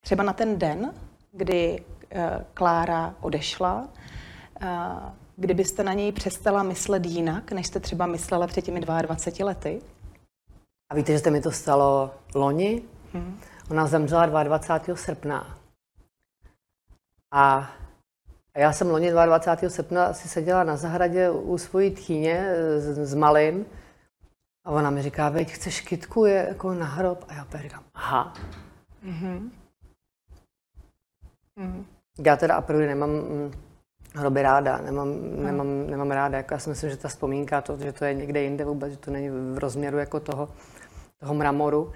třeba 0.00 0.22
na 0.22 0.32
ten 0.32 0.58
den, 0.58 0.94
kdy 1.32 1.84
eh, 2.10 2.44
Klára 2.54 3.14
odešla, 3.20 3.88
eh, 4.60 4.68
kdybyste 5.36 5.84
na 5.84 5.92
něj 5.92 6.12
přestala 6.12 6.62
myslet 6.62 7.06
jinak, 7.06 7.52
než 7.52 7.66
jste 7.66 7.80
třeba 7.80 8.06
myslela 8.06 8.46
před 8.46 8.62
těmi 8.62 8.80
22 8.80 9.46
lety? 9.46 9.80
A 10.90 10.94
víte, 10.94 11.12
že 11.12 11.18
jste 11.18 11.30
mi 11.30 11.40
to 11.40 11.50
stalo 11.50 12.14
loni? 12.34 12.82
Hmm. 13.12 13.40
Ona 13.70 13.86
zemřela 13.86 14.26
22. 14.26 14.96
srpna. 14.96 15.58
A 17.32 17.70
já 18.56 18.72
jsem 18.72 18.90
loni 18.90 19.10
22. 19.10 19.70
srpna 19.70 20.12
si 20.12 20.28
seděla 20.28 20.64
na 20.64 20.76
zahradě 20.76 21.30
u 21.30 21.58
svojí 21.58 21.90
tchýně 21.90 22.52
s, 22.78 23.10
s 23.10 23.14
malým 23.14 23.66
a 24.64 24.70
ona 24.70 24.90
mi 24.90 25.02
říká, 25.02 25.28
veď 25.28 25.52
chceš 25.52 25.80
kytku 25.80 26.24
je 26.24 26.46
jako 26.48 26.74
na 26.74 26.86
hrob? 26.86 27.24
A 27.28 27.34
já 27.34 27.46
říkám, 27.62 27.84
aha. 27.94 28.34
Mm-hmm. 29.08 29.50
Mm. 31.56 31.86
Já 32.26 32.36
teda 32.36 32.54
a 32.54 32.60
priori 32.60 32.86
nemám 32.86 33.10
mm, 33.10 33.52
hroby 34.14 34.42
ráda, 34.42 34.78
nemám, 34.78 35.08
mm. 35.08 35.44
nemám, 35.44 35.86
nemám 35.86 36.10
ráda, 36.10 36.36
jako 36.36 36.54
já 36.54 36.58
si 36.60 36.68
myslím, 36.68 36.90
že 36.90 36.96
ta 36.96 37.08
vzpomínka, 37.08 37.60
to, 37.60 37.76
že 37.76 37.92
to 37.92 38.04
je 38.04 38.14
někde 38.14 38.42
jinde 38.42 38.64
vůbec, 38.64 38.92
že 38.92 38.98
to 38.98 39.10
není 39.10 39.30
v 39.30 39.58
rozměru 39.58 39.98
jako 39.98 40.20
toho, 40.20 40.48
toho 41.18 41.34
mramoru, 41.34 41.92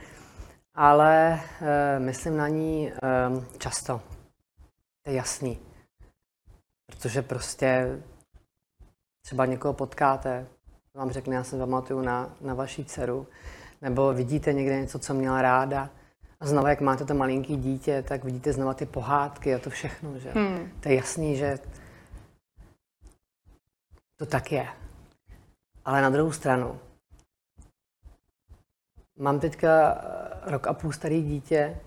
ale 0.75 1.41
e, 1.61 1.99
myslím 1.99 2.37
na 2.37 2.49
ní 2.49 2.93
e, 2.93 2.97
často. 3.59 4.01
To 5.03 5.11
je 5.11 5.17
jasný. 5.17 5.59
Protože 6.87 7.23
prostě 7.23 7.99
třeba 9.25 9.47
někoho 9.47 9.75
potkáte, 9.75 10.47
vám 10.95 11.11
řekne, 11.11 11.37
já 11.37 11.45
se 11.45 11.59
pamatuju 11.59 12.01
na, 12.01 12.37
na 12.41 12.55
vaší 12.55 12.85
dceru, 12.85 13.27
nebo 13.83 14.13
vidíte 14.13 14.53
někde 14.53 14.81
něco, 14.81 14.99
co 14.99 15.15
měla 15.15 15.43
ráda. 15.43 15.91
A 16.43 16.47
znovu, 16.47 16.67
jak 16.67 16.81
máte 16.81 17.05
to 17.05 17.15
malinký 17.15 17.57
dítě, 17.57 18.05
tak 18.09 18.25
vidíte 18.25 18.53
znova 18.53 18.75
ty 18.75 18.87
pohádky 18.87 19.55
a 19.55 19.59
to 19.59 19.71
všechno. 19.71 20.19
Že? 20.19 20.31
Hmm. 20.31 20.73
To 20.81 20.89
je 20.89 20.95
jasný, 20.95 21.37
že 21.37 21.59
to 24.17 24.27
tak 24.27 24.53
je. 24.53 24.69
Ale 25.85 26.03
na 26.03 26.11
druhou 26.11 26.33
stranu, 26.33 26.81
mám 29.19 29.41
teďka 29.41 30.01
rok 30.43 30.67
a 30.67 30.75
půl 30.75 30.93
starý 30.93 31.23
dítě, 31.23 31.81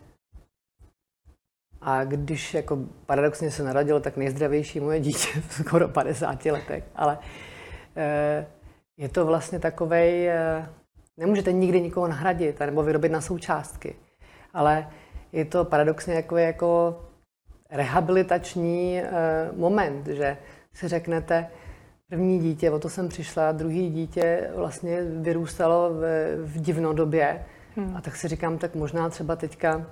a 1.81 2.03
když 2.03 2.53
jako 2.53 2.77
paradoxně 3.05 3.51
se 3.51 3.63
narodilo 3.63 3.99
tak 3.99 4.17
nejzdravější 4.17 4.79
moje 4.79 4.99
dítě 4.99 5.41
v 5.41 5.53
skoro 5.65 5.87
50 5.87 6.45
letech, 6.45 6.83
ale 6.95 7.19
e, 7.95 8.45
je 8.97 9.09
to 9.09 9.25
vlastně 9.25 9.59
takovej, 9.59 10.29
e, 10.29 10.69
nemůžete 11.17 11.51
nikdy 11.51 11.81
nikoho 11.81 12.07
nahradit 12.07 12.59
nebo 12.59 12.83
vyrobit 12.83 13.11
na 13.11 13.21
součástky, 13.21 13.95
ale 14.55 14.89
je 15.31 15.45
to 15.45 15.65
paradoxně 15.65 16.13
jako, 16.13 16.37
jako 16.37 17.01
rehabilitační 17.69 18.99
e, 18.99 19.11
moment, 19.55 20.07
že 20.07 20.37
si 20.73 20.87
řeknete, 20.87 21.47
první 22.09 22.39
dítě, 22.39 22.71
o 22.71 22.79
to 22.79 22.89
jsem 22.89 23.09
přišla, 23.09 23.51
druhý 23.51 23.89
dítě 23.89 24.49
vlastně 24.55 25.01
vyrůstalo 25.03 25.89
v, 25.89 26.35
v 26.45 26.61
divnodobě 26.61 27.45
hmm. 27.75 27.95
a 27.97 28.01
tak 28.01 28.15
si 28.15 28.27
říkám, 28.27 28.57
tak 28.57 28.75
možná 28.75 29.09
třeba 29.09 29.35
teďka 29.35 29.85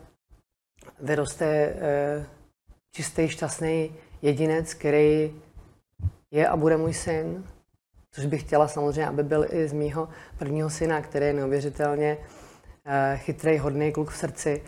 vyroste 0.99 1.45
eh, 1.45 2.25
čistý, 2.91 3.27
šťastný 3.27 3.91
jedinec, 4.21 4.73
který 4.73 5.33
je 6.31 6.47
a 6.47 6.57
bude 6.57 6.77
můj 6.77 6.93
syn, 6.93 7.45
což 8.11 8.25
bych 8.25 8.41
chtěla 8.41 8.67
samozřejmě, 8.67 9.07
aby 9.07 9.23
byl 9.23 9.45
i 9.49 9.67
z 9.67 9.73
mýho 9.73 10.09
prvního 10.37 10.69
syna, 10.69 11.01
který 11.01 11.25
je 11.25 11.33
neuvěřitelně 11.33 12.17
chytrý, 13.15 13.57
hodný 13.57 13.91
kluk 13.91 14.09
v 14.09 14.17
srdci, 14.17 14.61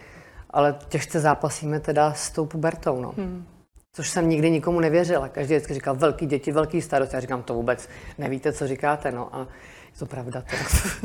ale 0.50 0.76
těžce 0.90 1.20
zápasíme 1.20 1.80
teda 1.80 2.14
s 2.14 2.32
tou 2.32 2.46
pubertou, 2.46 3.02
no. 3.02 3.14
Hmm. 3.18 3.46
Což 3.94 4.10
jsem 4.10 4.30
nikdy 4.30 4.52
nikomu 4.52 4.80
nevěřila. 4.80 5.30
Každý 5.30 5.54
vždycky 5.54 5.74
říkal, 5.74 5.96
velký 5.96 6.26
děti, 6.26 6.52
velký 6.52 6.82
starost. 6.82 7.14
Já 7.14 7.20
říkám, 7.20 7.44
to 7.44 7.54
vůbec 7.54 7.90
nevíte, 8.18 8.54
co 8.54 8.68
říkáte. 8.68 9.12
No. 9.12 9.36
A 9.36 9.40
je 9.40 10.00
to 10.00 10.06
pravda. 10.06 10.42
To. 10.42 10.56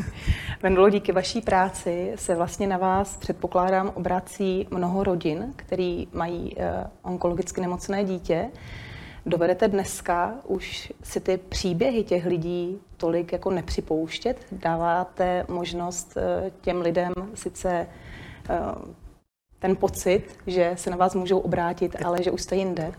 Vendolo, 0.63 0.91
díky 0.91 1.13
vaší 1.13 1.41
práci 1.41 2.13
se 2.17 2.35
vlastně 2.35 2.67
na 2.67 2.79
vás, 2.79 3.17
předpokládám, 3.17 3.93
obrací 3.95 4.69
mnoho 4.71 5.05
rodin, 5.05 5.53
který 5.57 6.09
mají 6.13 6.57
uh, 6.57 6.65
onkologicky 7.03 7.61
nemocné 7.61 8.05
dítě. 8.05 8.51
Dovedete 9.27 9.69
dneska 9.69 10.35
už 10.45 10.93
si 11.03 11.21
ty 11.21 11.37
příběhy 11.37 12.05
těch 12.05 12.27
lidí 12.27 12.81
tolik 13.01 13.33
jako 13.33 13.51
nepřipouštět? 13.51 14.37
Dáváte 14.53 15.45
možnost 15.49 16.17
uh, 16.17 16.51
těm 16.61 16.81
lidem 16.81 17.13
sice 17.35 17.87
uh, 18.51 18.57
ten 19.59 19.77
pocit, 19.77 20.39
že 20.47 20.73
se 20.77 20.91
na 20.91 20.97
vás 20.97 21.15
můžou 21.15 21.39
obrátit, 21.39 21.97
ale 22.05 22.23
že 22.23 22.31
už 22.31 22.43
jste 22.43 22.57
jinde? 22.57 22.93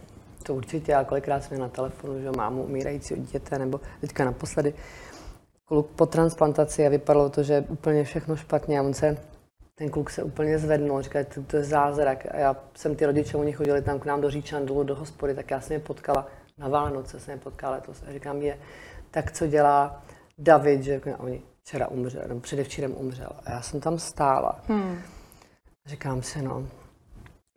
To 0.43 0.55
určitě, 0.55 0.95
a 0.95 1.03
kolikrát 1.03 1.43
jsme 1.43 1.57
na 1.57 1.69
telefonu, 1.69 2.21
že 2.21 2.31
mámu 2.31 2.63
umírajícího 2.63 3.19
dítěte, 3.19 3.59
nebo 3.59 3.79
teďka 4.01 4.25
naposledy 4.25 4.73
kluk 5.65 5.87
po 5.95 6.05
transplantaci 6.05 6.85
a 6.85 6.89
vypadalo 6.89 7.29
to, 7.29 7.43
že 7.43 7.65
úplně 7.69 8.03
všechno 8.03 8.35
špatně 8.35 8.79
a 8.79 8.83
on 8.83 8.93
se 8.93 9.17
ten 9.75 9.89
kluk 9.89 10.09
se 10.09 10.23
úplně 10.23 10.59
zvednul, 10.59 11.01
říkal, 11.01 11.23
to, 11.33 11.43
to 11.43 11.57
je 11.57 11.63
zázrak. 11.63 12.27
A 12.31 12.37
já 12.37 12.55
jsem 12.75 12.95
ty 12.95 13.05
rodiče, 13.05 13.37
oni 13.37 13.53
chodili 13.53 13.81
tam 13.81 13.99
k 13.99 14.05
nám 14.05 14.21
do 14.21 14.29
Říčandulu, 14.29 14.83
do 14.83 14.95
hospody, 14.95 15.35
tak 15.35 15.51
já 15.51 15.61
jsem 15.61 15.73
je 15.73 15.79
potkala 15.79 16.27
na 16.57 16.67
Vánoce, 16.67 17.19
jsem 17.19 17.31
je 17.31 17.39
potkala 17.39 17.75
letos. 17.75 18.03
A 18.07 18.11
říkám, 18.11 18.41
je, 18.41 18.57
tak 19.11 19.31
co 19.31 19.47
dělá 19.47 20.03
David, 20.37 20.83
že 20.83 21.01
a 21.17 21.19
oni 21.19 21.41
včera 21.63 21.87
umřel, 21.87 22.23
nebo 22.27 22.39
předevčírem 22.39 22.93
umřel. 22.97 23.29
A 23.45 23.51
já 23.51 23.61
jsem 23.61 23.79
tam 23.79 23.99
stála. 23.99 24.59
Hmm. 24.67 24.99
Říkám 25.85 26.23
si, 26.23 26.41
no, 26.41 26.67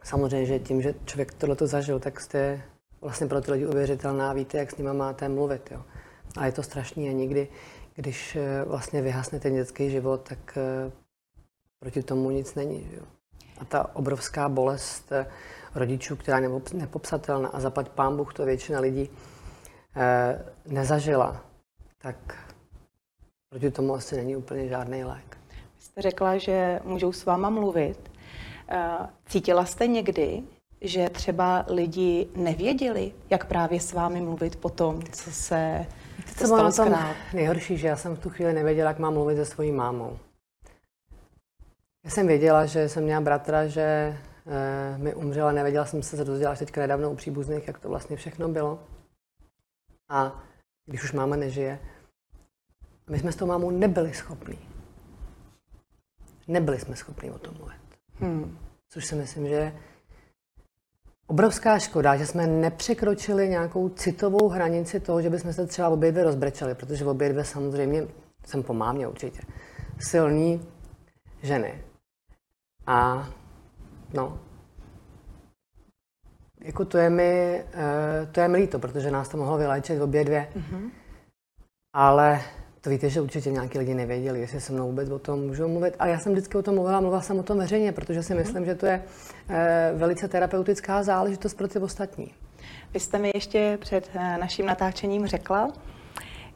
samozřejmě, 0.02 0.46
že 0.46 0.58
tím, 0.58 0.82
že 0.82 0.94
člověk 1.04 1.34
tohle 1.34 1.56
to 1.56 1.66
zažil, 1.66 2.00
tak 2.00 2.20
jste 2.20 2.62
vlastně 3.00 3.26
pro 3.26 3.40
ty 3.40 3.52
lidi 3.52 3.66
uvěřitelná, 3.66 4.32
víte, 4.32 4.58
jak 4.58 4.70
s 4.70 4.76
nima 4.76 4.92
máte 4.92 5.28
mluvit. 5.28 5.70
Jo. 5.70 5.82
A 6.36 6.46
je 6.46 6.52
to 6.52 6.62
strašný 6.62 7.08
a 7.08 7.12
nikdy, 7.12 7.48
když 7.94 8.36
eh, 8.36 8.64
vlastně 8.64 9.02
vyhasne 9.02 9.40
ten 9.40 9.54
dětský 9.54 9.90
život, 9.90 10.28
tak 10.28 10.58
eh, 10.58 10.92
proti 11.80 12.02
tomu 12.02 12.30
nic 12.30 12.54
není. 12.54 12.88
Jo. 12.96 13.02
A 13.58 13.64
ta 13.64 13.96
obrovská 13.96 14.48
bolest 14.48 15.12
eh, 15.12 15.26
rodičů, 15.74 16.16
která 16.16 16.38
je 16.38 16.50
nepopsatelná 16.72 17.48
a 17.48 17.60
zapad 17.60 17.88
pán 17.88 18.16
Bůh 18.16 18.34
to 18.34 18.44
většina 18.44 18.80
lidí 18.80 19.10
nezažila, 20.66 21.44
tak 21.98 22.16
proti 23.48 23.70
tomu 23.70 23.94
asi 23.94 24.16
není 24.16 24.36
úplně 24.36 24.68
žádný 24.68 25.04
lék. 25.04 25.38
Vy 25.50 25.82
jste 25.82 26.02
řekla, 26.02 26.38
že 26.38 26.80
můžou 26.84 27.12
s 27.12 27.24
váma 27.24 27.50
mluvit. 27.50 28.10
Cítila 29.26 29.64
jste 29.64 29.86
někdy, 29.86 30.42
že 30.80 31.10
třeba 31.10 31.64
lidi 31.68 32.28
nevěděli, 32.36 33.12
jak 33.30 33.46
právě 33.46 33.80
s 33.80 33.92
vámi 33.92 34.20
mluvit 34.20 34.56
po 34.56 34.68
tom, 34.68 35.02
co 35.02 35.32
se 35.32 35.86
co 36.36 36.46
stalo 36.46 36.72
tom 36.72 36.94
nejhorší, 37.32 37.76
že 37.76 37.88
já 37.88 37.96
jsem 37.96 38.16
v 38.16 38.18
tu 38.18 38.30
chvíli 38.30 38.52
nevěděla, 38.52 38.90
jak 38.90 38.98
mám 38.98 39.14
mluvit 39.14 39.36
se 39.36 39.44
svojí 39.44 39.72
mámou. 39.72 40.18
Já 42.04 42.10
jsem 42.10 42.26
věděla, 42.26 42.66
že 42.66 42.88
jsem 42.88 43.04
měla 43.04 43.20
bratra, 43.20 43.66
že 43.66 43.82
e, 43.82 44.98
mi 44.98 45.14
umřela, 45.14 45.52
nevěděla 45.52 45.84
jsem 45.84 46.02
se, 46.02 46.16
se 46.16 46.24
dozvěděla 46.24 46.52
až 46.52 46.58
teďka 46.58 46.80
nedávno 46.80 47.10
u 47.10 47.14
příbuzných, 47.14 47.66
jak 47.66 47.78
to 47.78 47.88
vlastně 47.88 48.16
všechno 48.16 48.48
bylo. 48.48 48.78
A 50.08 50.42
když 50.86 51.04
už 51.04 51.12
máma 51.12 51.36
nežije, 51.36 51.78
my 53.10 53.18
jsme 53.18 53.32
s 53.32 53.36
tou 53.36 53.46
mámou 53.46 53.70
nebyli 53.70 54.14
schopní. 54.14 54.58
Nebyli 56.48 56.80
jsme 56.80 56.96
schopni 56.96 57.30
o 57.30 57.38
tom 57.38 57.54
mluvit. 57.56 57.80
Hmm. 58.14 58.58
Což 58.88 59.06
si 59.06 59.14
myslím, 59.14 59.48
že 59.48 59.54
je 59.54 59.80
obrovská 61.26 61.78
škoda, 61.78 62.16
že 62.16 62.26
jsme 62.26 62.46
nepřekročili 62.46 63.48
nějakou 63.48 63.88
citovou 63.88 64.48
hranici 64.48 65.00
toho, 65.00 65.22
že 65.22 65.30
bychom 65.30 65.52
se 65.52 65.66
třeba 65.66 65.88
obě 65.88 66.12
dvě 66.12 66.24
rozbrečeli, 66.24 66.74
protože 66.74 67.04
obě 67.04 67.28
dvě 67.28 67.44
samozřejmě, 67.44 68.08
jsem 68.46 68.62
po 68.62 68.74
mámě 68.74 69.08
určitě, 69.08 69.40
silní 69.98 70.68
ženy. 71.42 71.84
A 72.86 73.28
no, 74.12 74.40
jako 76.64 76.84
to 76.84 76.98
je 76.98 77.10
mi, 77.10 77.64
uh, 77.74 78.32
to 78.32 78.40
je 78.40 78.48
mi 78.48 78.58
líto, 78.58 78.78
protože 78.78 79.10
nás 79.10 79.28
to 79.28 79.36
mohlo 79.36 79.58
vyléčit 79.58 80.00
obě 80.00 80.24
dvě. 80.24 80.48
Mm-hmm. 80.56 80.90
Ale 81.94 82.40
to 82.80 82.90
víte, 82.90 83.10
že 83.10 83.20
určitě 83.20 83.50
nějaký 83.50 83.78
lidi 83.78 83.94
nevěděli, 83.94 84.40
jestli 84.40 84.60
se 84.60 84.72
mnou 84.72 84.86
vůbec 84.86 85.10
o 85.10 85.18
tom 85.18 85.40
můžou 85.40 85.68
mluvit. 85.68 85.94
A 85.98 86.06
já 86.06 86.18
jsem 86.18 86.32
vždycky 86.32 86.58
o 86.58 86.62
tom 86.62 86.74
mluvila, 86.74 87.00
mluvila 87.00 87.22
jsem 87.22 87.38
o 87.38 87.42
tom 87.42 87.58
veřejně, 87.58 87.92
protože 87.92 88.22
si 88.22 88.34
myslím, 88.34 88.62
mm-hmm. 88.62 88.66
že 88.66 88.74
to 88.74 88.86
je 88.86 89.02
uh, 89.02 89.98
velice 89.98 90.28
terapeutická 90.28 91.02
záležitost 91.02 91.54
pro 91.54 91.68
ty 91.68 91.78
ostatní. 91.78 92.30
Vy 92.94 93.00
jste 93.00 93.18
mi 93.18 93.30
ještě 93.34 93.78
před 93.80 94.10
uh, 94.14 94.22
naším 94.22 94.66
natáčením 94.66 95.26
řekla, 95.26 95.72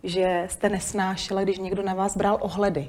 že 0.02 0.46
jste 0.48 0.68
nesnášela, 0.68 1.42
když 1.42 1.58
někdo 1.58 1.82
na 1.82 1.94
vás 1.94 2.16
bral 2.16 2.38
ohledy 2.40 2.88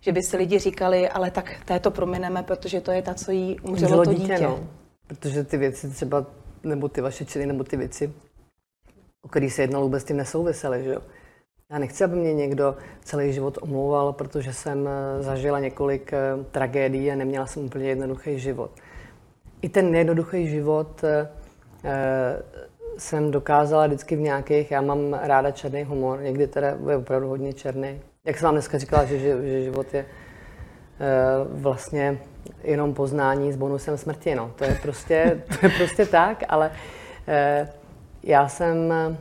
že 0.00 0.12
by 0.12 0.22
si 0.22 0.36
lidi 0.36 0.58
říkali, 0.58 1.08
ale 1.08 1.30
tak 1.30 1.56
této 1.64 1.90
promineme, 1.90 2.42
protože 2.42 2.80
to 2.80 2.92
je 2.92 3.02
ta, 3.02 3.14
co 3.14 3.30
jí 3.30 3.60
umřelo 3.60 4.04
to 4.04 4.14
dítě. 4.14 4.32
dítě. 4.32 4.44
No. 4.44 4.68
Protože 5.06 5.44
ty 5.44 5.56
věci 5.56 5.90
třeba, 5.90 6.26
nebo 6.66 6.88
ty 6.88 7.00
vaše 7.00 7.24
činy, 7.24 7.46
nebo 7.46 7.64
ty 7.64 7.76
věci, 7.76 8.12
o 9.22 9.28
kterých 9.28 9.52
se 9.52 9.62
jednalo, 9.62 9.84
vůbec 9.84 10.04
tím 10.04 10.16
nesouvisely, 10.16 10.84
že 10.84 10.90
jo. 10.90 11.00
Já 11.70 11.78
nechci, 11.78 12.04
aby 12.04 12.16
mě 12.16 12.34
někdo 12.34 12.76
celý 13.04 13.32
život 13.32 13.58
omlouval, 13.60 14.12
protože 14.12 14.52
jsem 14.52 14.88
eh, 14.88 15.22
zažila 15.22 15.60
několik 15.60 16.12
eh, 16.12 16.18
tragédií 16.50 17.12
a 17.12 17.14
neměla 17.14 17.46
jsem 17.46 17.64
úplně 17.64 17.88
jednoduchý 17.88 18.38
život. 18.38 18.70
I 19.62 19.68
ten 19.68 19.90
nejednoduchý 19.90 20.48
život 20.48 21.04
eh, 21.04 21.28
jsem 22.98 23.30
dokázala 23.30 23.86
vždycky 23.86 24.16
v 24.16 24.20
nějakých, 24.20 24.70
já 24.70 24.80
mám 24.80 25.14
ráda 25.14 25.50
černý 25.50 25.84
humor, 25.84 26.20
někdy 26.20 26.46
teda 26.46 26.76
je 26.90 26.96
opravdu 26.96 27.28
hodně 27.28 27.52
černý, 27.52 28.00
jak 28.26 28.38
jsem 28.38 28.44
vám 28.44 28.54
dneska 28.54 28.78
říkala, 28.78 29.04
že, 29.04 29.18
že 29.18 29.62
život 29.62 29.94
je 29.94 30.04
uh, 30.04 31.60
vlastně 31.62 32.18
jenom 32.62 32.94
poznání 32.94 33.52
s 33.52 33.56
bonusem 33.56 33.98
smrti. 33.98 34.34
No. 34.34 34.52
To, 34.56 34.64
je 34.64 34.78
prostě, 34.82 35.42
to 35.60 35.66
je 35.66 35.72
prostě 35.76 36.06
tak, 36.06 36.44
ale 36.48 36.70
uh, 36.70 37.68
já 38.22 38.48
jsem 38.48 38.76
uh, 38.76 39.16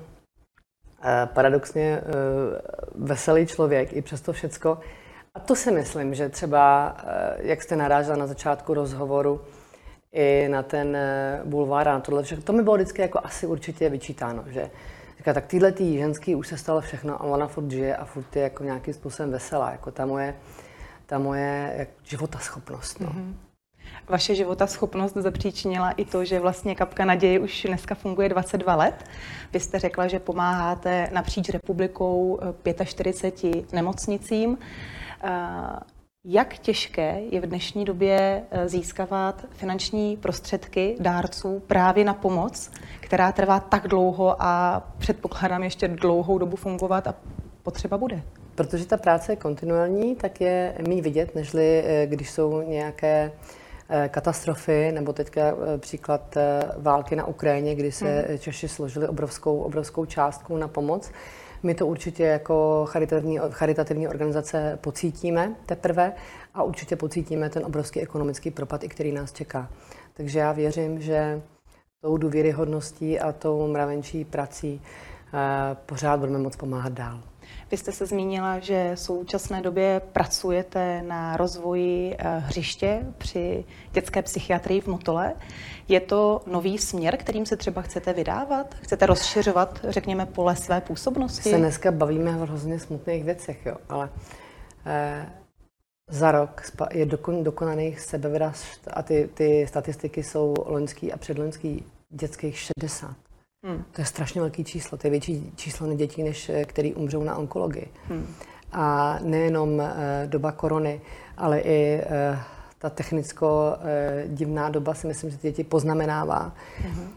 paradoxně 1.25 2.01
uh, 2.01 3.05
veselý 3.07 3.45
člověk 3.47 3.93
i 3.93 4.01
přes 4.01 4.21
to 4.21 4.33
všecko. 4.33 4.79
A 5.33 5.39
to 5.39 5.55
si 5.55 5.71
myslím, 5.71 6.13
že 6.13 6.29
třeba, 6.29 6.95
uh, 7.03 7.45
jak 7.45 7.63
jste 7.63 7.75
narážela 7.75 8.17
na 8.17 8.27
začátku 8.27 8.73
rozhovoru, 8.73 9.41
i 10.17 10.47
na 10.49 10.63
ten 10.63 10.97
bulvár 11.43 11.87
a 11.87 11.93
na 11.93 11.99
tohle 11.99 12.23
všechno, 12.23 12.43
to 12.43 12.53
mi 12.53 12.63
bylo 12.63 12.75
vždycky 12.75 13.01
jako 13.01 13.19
asi 13.23 13.47
určitě 13.47 13.89
vyčítáno, 13.89 14.43
že 14.47 14.69
Říká, 15.25 15.33
tak 15.33 15.45
tyhle 15.45 15.71
tý 15.71 15.97
ženský 15.97 16.35
už 16.35 16.47
se 16.47 16.57
stalo 16.57 16.81
všechno 16.81 17.21
a 17.21 17.23
ona 17.23 17.47
furt 17.47 17.71
žije 17.71 17.95
a 17.95 18.05
furt 18.05 18.35
je 18.35 18.41
jako 18.41 18.63
nějakým 18.63 18.93
způsobem 18.93 19.31
veselá. 19.31 19.71
Jako 19.71 19.91
ta 19.91 20.05
moje, 20.05 20.35
ta 21.05 21.19
moje 21.19 21.87
životaschopnost. 22.03 22.99
No. 22.99 23.07
Mm-hmm. 23.07 23.33
Vaše 24.09 24.35
životaschopnost 24.35 25.15
zapříčinila 25.15 25.91
i 25.91 26.05
to, 26.05 26.25
že 26.25 26.39
vlastně 26.39 26.75
Kapka 26.75 27.05
naděje 27.05 27.39
už 27.39 27.65
dneska 27.67 27.95
funguje 27.95 28.29
22 28.29 28.75
let. 28.75 29.05
Vy 29.53 29.59
jste 29.59 29.79
řekla, 29.79 30.07
že 30.07 30.19
pomáháte 30.19 31.09
napříč 31.13 31.49
republikou 31.49 32.39
45 32.83 33.55
eh, 33.55 33.75
nemocnicím. 33.75 34.57
Eh, 35.23 35.29
jak 36.27 36.57
těžké 36.57 37.21
je 37.29 37.41
v 37.41 37.45
dnešní 37.45 37.85
době 37.85 38.43
eh, 38.51 38.69
získávat 38.69 39.45
finanční 39.51 40.17
prostředky 40.17 40.95
dárců 40.99 41.59
právě 41.67 42.05
na 42.05 42.13
pomoc, 42.13 42.71
která 42.99 43.31
trvá 43.31 43.59
tak 43.59 43.87
dlouho 43.87 44.35
a 44.39 44.83
předpokládám 44.97 45.63
ještě 45.63 45.87
dlouhou 45.87 46.37
dobu 46.37 46.55
fungovat 46.55 47.07
a 47.07 47.15
potřeba 47.63 47.97
bude? 47.97 48.23
Protože 48.55 48.85
ta 48.85 48.97
práce 48.97 49.31
je 49.31 49.35
kontinuální, 49.35 50.15
tak 50.15 50.41
je 50.41 50.75
méně 50.87 51.01
vidět, 51.01 51.35
nežli 51.35 51.83
eh, 51.85 52.07
když 52.07 52.31
jsou 52.31 52.61
nějaké 52.61 53.31
eh, 53.89 54.09
katastrofy, 54.09 54.91
nebo 54.91 55.13
teďka 55.13 55.55
příklad 55.77 56.37
války 56.77 57.15
na 57.15 57.25
Ukrajině, 57.27 57.75
kdy 57.75 57.91
se 57.91 58.25
hmm. 58.29 58.37
Češi 58.37 58.67
složili 58.67 59.07
obrovskou, 59.07 59.57
obrovskou 59.57 60.05
částku 60.05 60.57
na 60.57 60.67
pomoc. 60.67 61.11
My 61.65 61.75
to 61.75 61.87
určitě 61.87 62.23
jako 62.23 62.85
charitativní, 62.89 63.39
charitativní 63.49 64.07
organizace 64.07 64.77
pocítíme 64.81 65.55
teprve 65.65 66.13
a 66.53 66.63
určitě 66.63 66.95
pocítíme 66.95 67.49
ten 67.49 67.65
obrovský 67.65 68.01
ekonomický 68.01 68.51
propad, 68.51 68.83
i 68.83 68.87
který 68.87 69.11
nás 69.11 69.33
čeká. 69.33 69.69
Takže 70.13 70.39
já 70.39 70.51
věřím, 70.51 71.01
že 71.01 71.41
tou 72.01 72.17
důvěryhodností 72.17 73.19
a 73.19 73.31
tou 73.31 73.67
mravenčí 73.67 74.25
prací 74.25 74.81
eh, 75.33 75.75
pořád 75.85 76.19
budeme 76.19 76.37
moct 76.37 76.55
pomáhat 76.55 76.93
dál. 76.93 77.21
Vy 77.71 77.77
jste 77.77 77.91
se 77.91 78.05
zmínila, 78.05 78.59
že 78.59 78.95
v 78.95 78.99
současné 78.99 79.61
době 79.61 80.01
pracujete 80.13 81.01
na 81.01 81.37
rozvoji 81.37 82.15
eh, 82.19 82.39
hřiště 82.39 82.99
při 83.17 83.65
dětské 83.91 84.21
psychiatrii 84.21 84.81
v 84.81 84.87
Motole. 84.87 85.33
Je 85.87 85.99
to 85.99 86.41
nový 86.47 86.77
směr, 86.77 87.17
kterým 87.17 87.45
se 87.45 87.57
třeba 87.57 87.81
chcete 87.81 88.13
vydávat? 88.13 88.75
Chcete 88.81 89.05
rozšiřovat, 89.05 89.79
řekněme, 89.89 90.25
pole 90.25 90.55
své 90.55 90.81
působnosti? 90.81 91.49
Se 91.49 91.57
dneska 91.57 91.91
bavíme 91.91 92.31
o 92.37 92.39
hrozně 92.39 92.79
smutných 92.79 93.23
věcech, 93.23 93.65
jo, 93.65 93.77
ale 93.89 94.09
eh, 94.85 95.25
za 96.09 96.31
rok 96.31 96.61
je 96.91 97.05
dokon, 97.05 97.43
dokonaných 97.43 97.99
sebevražd 97.99 98.87
a 98.93 99.03
ty, 99.03 99.29
ty 99.33 99.67
statistiky 99.67 100.23
jsou 100.23 100.53
loňský 100.65 101.13
a 101.13 101.17
předloňský 101.17 101.85
dětských 102.09 102.59
60. 102.59 103.15
Hmm. 103.65 103.83
To 103.91 104.01
je 104.01 104.05
strašně 104.05 104.41
velký 104.41 104.63
číslo. 104.63 104.97
To 104.97 105.07
je 105.07 105.11
větší 105.11 105.51
číslo 105.55 105.93
dětí, 105.93 106.23
než 106.23 106.49
eh, 106.49 106.65
který 106.65 106.93
umřou 106.93 107.23
na 107.23 107.35
onkologii. 107.35 107.87
Hmm. 108.09 108.27
A 108.71 109.19
nejenom 109.21 109.69
uh, 109.69 109.85
doba 110.25 110.51
korony, 110.51 111.01
ale 111.37 111.59
i 111.59 112.01
uh, 112.01 112.37
ta 112.77 112.89
technicko 112.89 113.75
uh, 113.77 114.35
divná 114.35 114.69
doba 114.69 114.93
si 114.93 115.07
myslím, 115.07 115.29
že 115.29 115.37
děti 115.37 115.63
poznamenává. 115.63 116.55
Hmm. 116.77 117.01
Uh, 117.01 117.07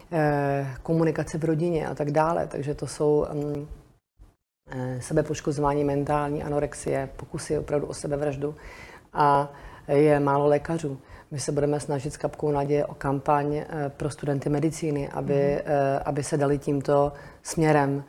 komunikace 0.83 1.39
v 1.39 1.45
rodině 1.45 1.89
a 1.89 1.95
tak 1.95 2.11
dále. 2.11 2.47
Takže 2.47 2.75
to 2.75 2.87
jsou 2.87 3.27
um, 3.33 3.69
sebepoškozování 5.01 5.85
mentální, 5.85 6.43
anorexie, 6.43 7.09
pokusy 7.17 7.59
opravdu 7.59 7.87
o 7.87 7.95
sebevraždu. 7.95 8.55
A 9.13 9.53
je 9.89 10.21
málo 10.21 10.47
lékařů. 10.47 10.99
My 11.31 11.41
se 11.41 11.53
budeme 11.53 11.81
snažit 11.81 12.13
s 12.13 12.17
Kapkou 12.17 12.51
naděje 12.51 12.87
o 12.87 12.95
kampaň 12.95 13.57
eh, 13.57 13.67
pro 13.97 14.11
studenty 14.11 14.49
medicíny, 14.49 15.09
aby, 15.09 15.35
mm. 15.35 15.63
aby 16.05 16.23
se 16.23 16.37
dali 16.37 16.59
tímto 16.59 17.13
směrem. 17.43 18.05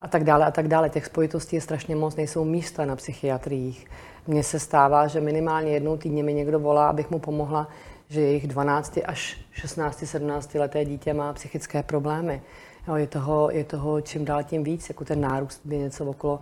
a 0.00 0.08
tak 0.08 0.24
dále 0.24 0.46
a 0.46 0.50
tak 0.50 0.68
dále. 0.68 0.90
Těch 0.90 1.06
spojitostí 1.06 1.56
je 1.56 1.62
strašně 1.62 1.96
moc, 1.96 2.16
nejsou 2.16 2.44
místa 2.44 2.84
na 2.84 2.96
psychiatriích. 2.96 3.86
Mně 4.26 4.42
se 4.42 4.60
stává, 4.60 5.06
že 5.06 5.20
minimálně 5.20 5.72
jednou 5.72 5.96
týdně 5.96 6.22
mi 6.22 6.34
někdo 6.34 6.58
volá, 6.60 6.88
abych 6.88 7.10
mu 7.10 7.18
pomohla, 7.18 7.68
že 8.08 8.20
jejich 8.20 8.46
12 8.46 8.98
až 9.06 9.40
16, 9.52 10.04
17 10.06 10.54
leté 10.54 10.84
dítě 10.84 11.14
má 11.14 11.32
psychické 11.32 11.82
problémy. 11.82 12.42
Jo, 12.88 12.96
je, 12.96 13.06
toho, 13.06 13.50
je 13.50 13.64
toho 13.64 14.00
čím 14.00 14.24
dál 14.24 14.42
tím 14.42 14.64
víc, 14.64 14.88
jako 14.88 15.04
ten 15.04 15.20
nárůst 15.20 15.60
je 15.68 15.78
něco 15.78 16.04
okolo 16.04 16.40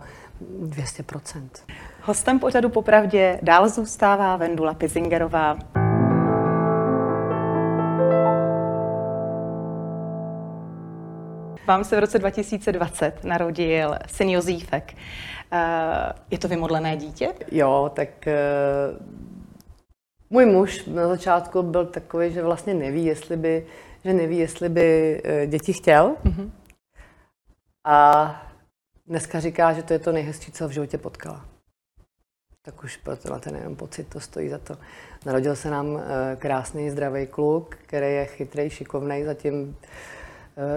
200%. 0.63 1.49
Hostem 2.01 2.39
pořadu 2.39 2.69
popravdě 2.69 3.39
dál 3.41 3.69
zůstává 3.69 4.37
Vendula 4.37 4.73
Pizingerová. 4.73 5.57
Vám 11.67 11.83
se 11.83 11.95
v 11.95 11.99
roce 11.99 12.19
2020 12.19 13.23
narodil 13.23 13.95
syn 14.07 14.29
Jozífek. 14.29 14.93
Eh, 15.51 16.13
je 16.31 16.39
to 16.39 16.47
vymodlené 16.47 16.97
dítě? 16.97 17.33
Jo, 17.51 17.91
tak 17.95 18.27
eh, 18.27 18.35
můj 20.29 20.45
muž 20.45 20.85
na 20.85 21.07
začátku 21.07 21.63
byl 21.63 21.85
takový, 21.85 22.33
že 22.33 22.43
vlastně 22.43 22.73
neví, 22.73 23.05
jestli 23.05 23.37
by, 23.37 23.65
že 24.03 24.13
neví, 24.13 24.37
jestli 24.37 24.69
by 24.69 25.21
eh, 25.23 25.47
děti 25.47 25.73
chtěl. 25.73 26.15
Mm-hmm. 26.23 26.51
A 27.85 28.47
dneska 29.07 29.39
říká, 29.39 29.73
že 29.73 29.83
to 29.83 29.93
je 29.93 29.99
to 29.99 30.11
nejhezčí, 30.11 30.51
co 30.51 30.67
v 30.67 30.71
životě 30.71 30.97
potkala. 30.97 31.45
Tak 32.61 32.83
už 32.83 32.97
proto 32.97 33.29
na 33.29 33.39
ten 33.39 33.55
jenom 33.55 33.75
pocit 33.75 34.07
to 34.07 34.19
stojí 34.19 34.49
za 34.49 34.57
to. 34.57 34.77
Narodil 35.25 35.55
se 35.55 35.69
nám 35.69 36.01
krásný, 36.37 36.89
zdravý 36.89 37.27
kluk, 37.27 37.75
který 37.75 38.05
je 38.05 38.25
chytrý, 38.25 38.69
šikovný, 38.69 39.23
zatím 39.23 39.77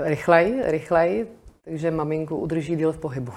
rychlej, 0.05 0.55
rychlej, 0.64 1.27
takže 1.64 1.90
maminku 1.90 2.37
udrží 2.37 2.77
díl 2.77 2.93
v 2.93 2.99
pohybu. 2.99 3.33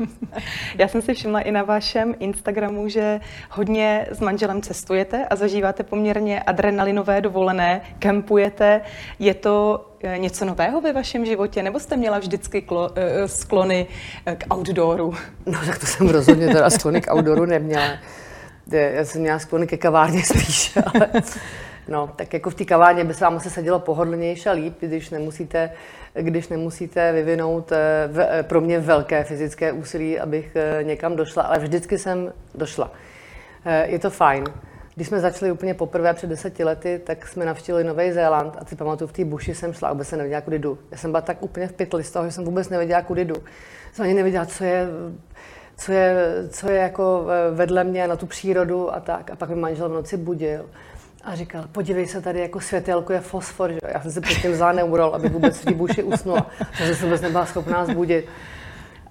Já 0.78 0.88
jsem 0.88 1.02
si 1.02 1.14
všimla 1.14 1.40
i 1.40 1.50
na 1.50 1.62
vašem 1.62 2.14
Instagramu, 2.18 2.88
že 2.88 3.20
hodně 3.50 4.06
s 4.10 4.20
manželem 4.20 4.62
cestujete 4.62 5.26
a 5.26 5.36
zažíváte 5.36 5.82
poměrně 5.82 6.42
adrenalinové 6.42 7.20
dovolené, 7.20 7.80
kempujete. 7.98 8.80
Je 9.18 9.34
to 9.34 9.86
eh, 10.02 10.18
něco 10.18 10.44
nového 10.44 10.80
ve 10.80 10.92
vašem 10.92 11.26
životě, 11.26 11.62
nebo 11.62 11.80
jste 11.80 11.96
měla 11.96 12.18
vždycky 12.18 12.62
klo, 12.62 12.90
eh, 12.94 13.28
sklony 13.28 13.86
eh, 14.26 14.36
k 14.36 14.54
outdooru? 14.54 15.14
No 15.46 15.58
tak 15.66 15.78
to 15.78 15.86
jsem 15.86 16.08
rozhodně 16.08 16.46
teda 16.46 16.70
sklony 16.70 17.00
k 17.00 17.14
outdooru 17.14 17.44
neměla. 17.46 17.88
Já 18.70 19.04
jsem 19.04 19.20
měla 19.20 19.38
sklony 19.38 19.66
ke 19.66 19.76
kavárně 19.76 20.22
spíš, 20.24 20.78
ale 20.86 21.08
no, 21.88 22.10
tak 22.16 22.34
jako 22.34 22.50
v 22.50 22.54
té 22.54 22.64
kavárně 22.64 23.04
by 23.04 23.14
se 23.14 23.24
vám 23.24 23.36
asi 23.36 23.50
sedělo 23.50 23.78
pohodlnější 23.78 24.48
a 24.48 24.52
líp, 24.52 24.76
když 24.80 25.10
nemusíte 25.10 25.70
když 26.14 26.48
nemusíte 26.48 27.12
vyvinout 27.12 27.72
eh, 27.72 28.08
v, 28.12 28.20
eh, 28.20 28.42
pro 28.42 28.60
mě 28.60 28.80
velké 28.80 29.24
fyzické 29.24 29.72
úsilí, 29.72 30.20
abych 30.20 30.56
eh, 30.56 30.84
někam 30.84 31.16
došla, 31.16 31.42
ale 31.42 31.58
vždycky 31.58 31.98
jsem 31.98 32.32
došla. 32.54 32.90
Je 33.84 33.98
to 33.98 34.10
fajn. 34.10 34.44
Když 34.94 35.08
jsme 35.08 35.20
začali 35.20 35.52
úplně 35.52 35.74
poprvé 35.74 36.14
před 36.14 36.26
deseti 36.26 36.64
lety, 36.64 37.00
tak 37.04 37.28
jsme 37.28 37.44
navštívili 37.44 37.84
Nový 37.84 38.12
Zéland 38.12 38.56
a 38.58 38.64
si 38.64 38.76
pamatuju, 38.76 39.08
v 39.08 39.12
té 39.12 39.24
buši 39.24 39.54
jsem 39.54 39.72
šla 39.72 39.92
vůbec 39.92 40.08
jsem 40.08 40.18
nevěděla, 40.18 40.40
kudy 40.40 40.58
jdu. 40.58 40.78
Já 40.90 40.98
jsem 40.98 41.10
byla 41.10 41.20
tak 41.20 41.42
úplně 41.42 41.68
v 41.68 41.72
pytli 41.72 42.04
z 42.04 42.10
toho, 42.10 42.24
že 42.24 42.32
jsem 42.32 42.44
vůbec 42.44 42.68
nevěděla, 42.68 43.02
kudy 43.02 43.24
jdu. 43.24 43.34
Jsem 43.92 44.04
ani 44.04 44.14
nevěděla, 44.14 44.46
co 44.46 44.64
je, 44.64 44.86
co 45.76 45.92
je, 45.92 46.14
co 46.50 46.70
je 46.70 46.76
jako 46.76 47.26
vedle 47.54 47.84
mě 47.84 48.08
na 48.08 48.16
tu 48.16 48.26
přírodu 48.26 48.94
a 48.94 49.00
tak. 49.00 49.30
A 49.30 49.36
pak 49.36 49.48
mi 49.48 49.56
manžel 49.56 49.88
v 49.88 49.92
noci 49.92 50.16
budil 50.16 50.66
a 51.24 51.34
říkal, 51.34 51.64
podívej 51.72 52.06
se, 52.06 52.20
tady 52.20 52.40
jako 52.40 52.60
světelko 52.60 53.12
je 53.12 53.20
fosfor. 53.20 53.72
Že? 53.72 53.78
Já 53.94 54.00
jsem 54.00 54.10
si 54.10 54.20
předtím 54.20 54.52
vzala 54.52 54.72
neurol, 54.72 55.14
aby 55.14 55.28
vůbec 55.28 55.64
v 55.64 55.70
buši 55.70 56.02
usnula, 56.02 56.46
takže 56.78 56.94
jsem 56.94 57.04
vůbec 57.04 57.20
nebyla 57.20 57.46
schopná 57.46 57.84
zbudit. 57.84 58.26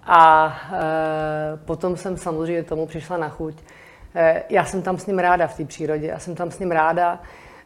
A 0.04 0.54
e, 0.74 1.58
potom 1.58 1.97
jsem 1.97 2.17
samozřejmě 2.17 2.63
tomu 2.63 2.86
přišla 2.86 3.17
na 3.17 3.30
chuť. 3.30 3.56
E, 4.15 4.43
já 4.50 4.65
jsem 4.65 4.82
tam 4.82 4.97
s 4.97 5.06
ním 5.06 5.19
ráda 5.19 5.47
v 5.47 5.58
té 5.58 5.65
přírodě, 5.65 6.08
já 6.08 6.19
jsem 6.19 6.36
tam 6.36 6.52
s 6.52 6.60
ním 6.60 6.71
ráda, 6.71 7.21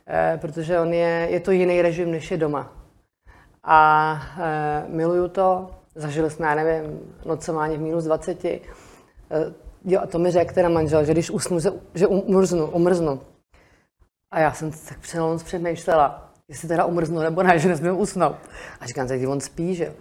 e, 0.08 0.38
protože 0.38 0.80
on 0.80 0.94
je, 0.94 1.28
je 1.32 1.40
to 1.40 1.52
jiný 1.52 1.82
režim, 1.82 2.12
než 2.12 2.32
je 2.32 2.38
doma. 2.38 2.74
A 3.64 4.20
e, 4.40 4.84
miluju 4.88 5.28
to, 5.28 5.72
zažili 5.96 6.30
jsme, 6.30 6.48
já 6.48 6.56
nevím, 6.56 7.00
nocování 7.26 7.78
v 7.78 7.82
minus 7.82 8.04
20. 8.04 8.46
E, 8.46 8.60
jo, 9.86 10.00
a 10.04 10.08
to 10.08 10.20
mi 10.20 10.32
řekl 10.32 10.54
teda 10.54 10.70
manžel, 10.70 11.06
že 11.06 11.12
když 11.12 11.32
usnu, 11.32 11.60
že, 11.60 11.70
že 11.94 12.08
umrznu, 12.08 12.66
umrznu. 12.66 13.20
A 14.36 14.40
já 14.40 14.54
jsem 14.54 14.72
tak 14.72 15.00
přelomoc 15.00 15.44
přemýšlela, 15.44 16.30
jestli 16.48 16.68
teda 16.68 16.86
umrznu 16.86 17.20
nebo 17.20 17.44
ne, 17.44 17.60
že 17.60 17.70
nesmím 17.70 18.00
usnout. 18.00 18.36
A 18.80 18.86
říkám, 18.86 19.08
tak 19.08 19.20
on 19.28 19.42
spí, 19.42 19.76
že 19.76 19.94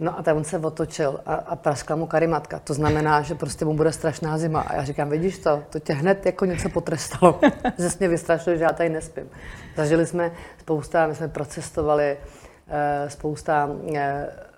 No 0.00 0.18
a 0.18 0.22
tak 0.22 0.36
on 0.36 0.44
se 0.44 0.58
otočil 0.58 1.20
a, 1.26 1.34
a 1.34 1.56
praskla 1.56 1.96
mu 1.96 2.06
karimatka. 2.06 2.58
To 2.58 2.74
znamená, 2.74 3.22
že 3.22 3.34
prostě 3.34 3.64
mu 3.64 3.74
bude 3.74 3.92
strašná 3.92 4.38
zima. 4.38 4.60
A 4.60 4.74
já 4.74 4.84
říkám, 4.84 5.10
vidíš 5.10 5.38
to, 5.38 5.62
to 5.70 5.78
tě 5.78 5.92
hned 5.92 6.26
jako 6.26 6.44
něco 6.44 6.68
potrestalo. 6.68 7.40
že 7.78 7.90
jsi 7.90 7.96
mě 7.98 8.08
vystrašil, 8.08 8.56
že 8.56 8.64
já 8.64 8.72
tady 8.72 8.88
nespím. 8.88 9.30
Zažili 9.76 10.06
jsme 10.06 10.32
spousta, 10.58 11.06
my 11.06 11.14
jsme 11.14 11.28
procestovali 11.28 12.16
uh, 12.16 13.08
spousta 13.08 13.66
uh, 13.66 13.98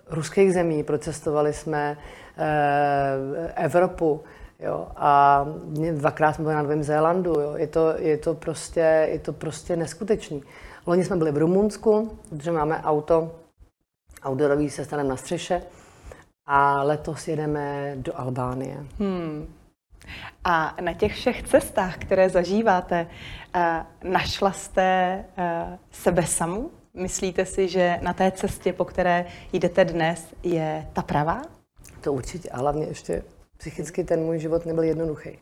ruských 0.09 0.53
zemí, 0.53 0.83
procestovali 0.83 1.53
jsme 1.53 1.97
uh, 2.37 3.47
Evropu, 3.55 4.23
Jo, 4.59 4.87
a 4.95 5.45
dvakrát 5.91 6.33
jsme 6.33 6.43
byli 6.43 6.55
na 6.55 6.61
Novém 6.61 6.83
Zélandu. 6.83 7.31
Jo. 7.39 7.53
Je, 7.57 7.67
to, 7.67 7.93
je, 7.97 8.17
to 8.17 8.33
prostě, 8.33 9.07
je 9.11 9.19
to 9.19 9.33
prostě 9.33 9.75
neskutečný. 9.75 10.43
Loni 10.85 11.05
jsme 11.05 11.15
byli 11.15 11.31
v 11.31 11.37
Rumunsku, 11.37 12.19
protože 12.29 12.51
máme 12.51 12.81
auto 12.83 13.35
outdoorový 14.27 14.69
se 14.69 14.85
stanem 14.85 15.07
na 15.07 15.17
střeše 15.17 15.61
a 16.45 16.83
letos 16.83 17.27
jedeme 17.27 17.93
do 17.95 18.19
Albánie. 18.19 18.77
Hmm. 18.99 19.53
A 20.43 20.75
na 20.81 20.93
těch 20.93 21.13
všech 21.13 21.43
cestách, 21.43 21.97
které 21.97 22.29
zažíváte, 22.29 23.07
eh, 23.55 23.85
našla 24.03 24.51
jste 24.51 24.81
eh, 25.37 25.79
sebe 25.91 26.23
samu? 26.23 26.71
Myslíte 26.93 27.45
si, 27.45 27.67
že 27.67 27.99
na 28.01 28.13
té 28.13 28.31
cestě, 28.31 28.73
po 28.73 28.85
které 28.85 29.25
jdete 29.53 29.85
dnes, 29.85 30.33
je 30.43 30.87
ta 30.93 31.01
pravá? 31.01 31.41
To 32.01 32.13
určitě. 32.13 32.49
A 32.49 32.57
hlavně 32.57 32.85
ještě 32.85 33.23
psychicky 33.57 34.03
ten 34.03 34.19
můj 34.19 34.39
život 34.39 34.65
nebyl 34.65 34.83
jednoduchý. 34.83 35.39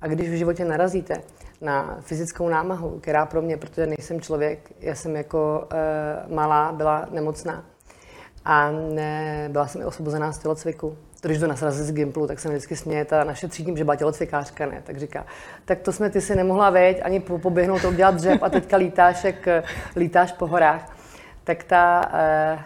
A 0.00 0.06
když 0.06 0.30
v 0.30 0.32
životě 0.32 0.64
narazíte 0.64 1.14
na 1.60 1.98
fyzickou 2.00 2.48
námahu, 2.48 2.98
která 3.00 3.26
pro 3.26 3.42
mě, 3.42 3.56
protože 3.56 3.86
nejsem 3.86 4.20
člověk, 4.20 4.72
já 4.80 4.94
jsem 4.94 5.16
jako 5.16 5.68
e, 5.72 6.34
malá 6.34 6.72
byla 6.72 7.06
nemocná 7.10 7.64
a 8.44 8.70
ne, 8.70 9.48
byla 9.52 9.66
jsem 9.66 9.80
i 9.80 9.84
osvobozená 9.84 10.32
z 10.32 10.38
tělocviku. 10.38 10.96
Když 11.22 11.38
jdu 11.38 11.46
na 11.46 11.56
srazy 11.56 11.84
z 11.84 11.92
Gimplu, 11.92 12.26
tak 12.26 12.38
se 12.38 12.48
mi 12.48 12.54
vždycky 12.54 12.76
směje 12.76 13.04
ta 13.04 13.24
naše 13.24 13.48
třídní, 13.48 13.76
že 13.76 13.84
byla 13.84 13.96
tělocvikářka, 13.96 14.66
ne, 14.66 14.82
tak 14.84 14.98
říká, 14.98 15.26
tak 15.64 15.80
to 15.80 15.92
jsme 15.92 16.10
ty 16.10 16.20
si 16.20 16.36
nemohla 16.36 16.70
vědět, 16.70 17.02
ani 17.02 17.20
poběhnout, 17.20 17.82
to 17.82 17.88
udělat 17.88 18.14
dřep 18.14 18.42
a 18.42 18.50
teďka 18.50 18.76
lítáš, 18.76 19.24
jak 19.24 19.48
lítáš 19.96 20.32
po 20.32 20.46
horách. 20.46 20.96
Tak 21.44 21.64
ta, 21.64 22.10
e, 22.14 22.58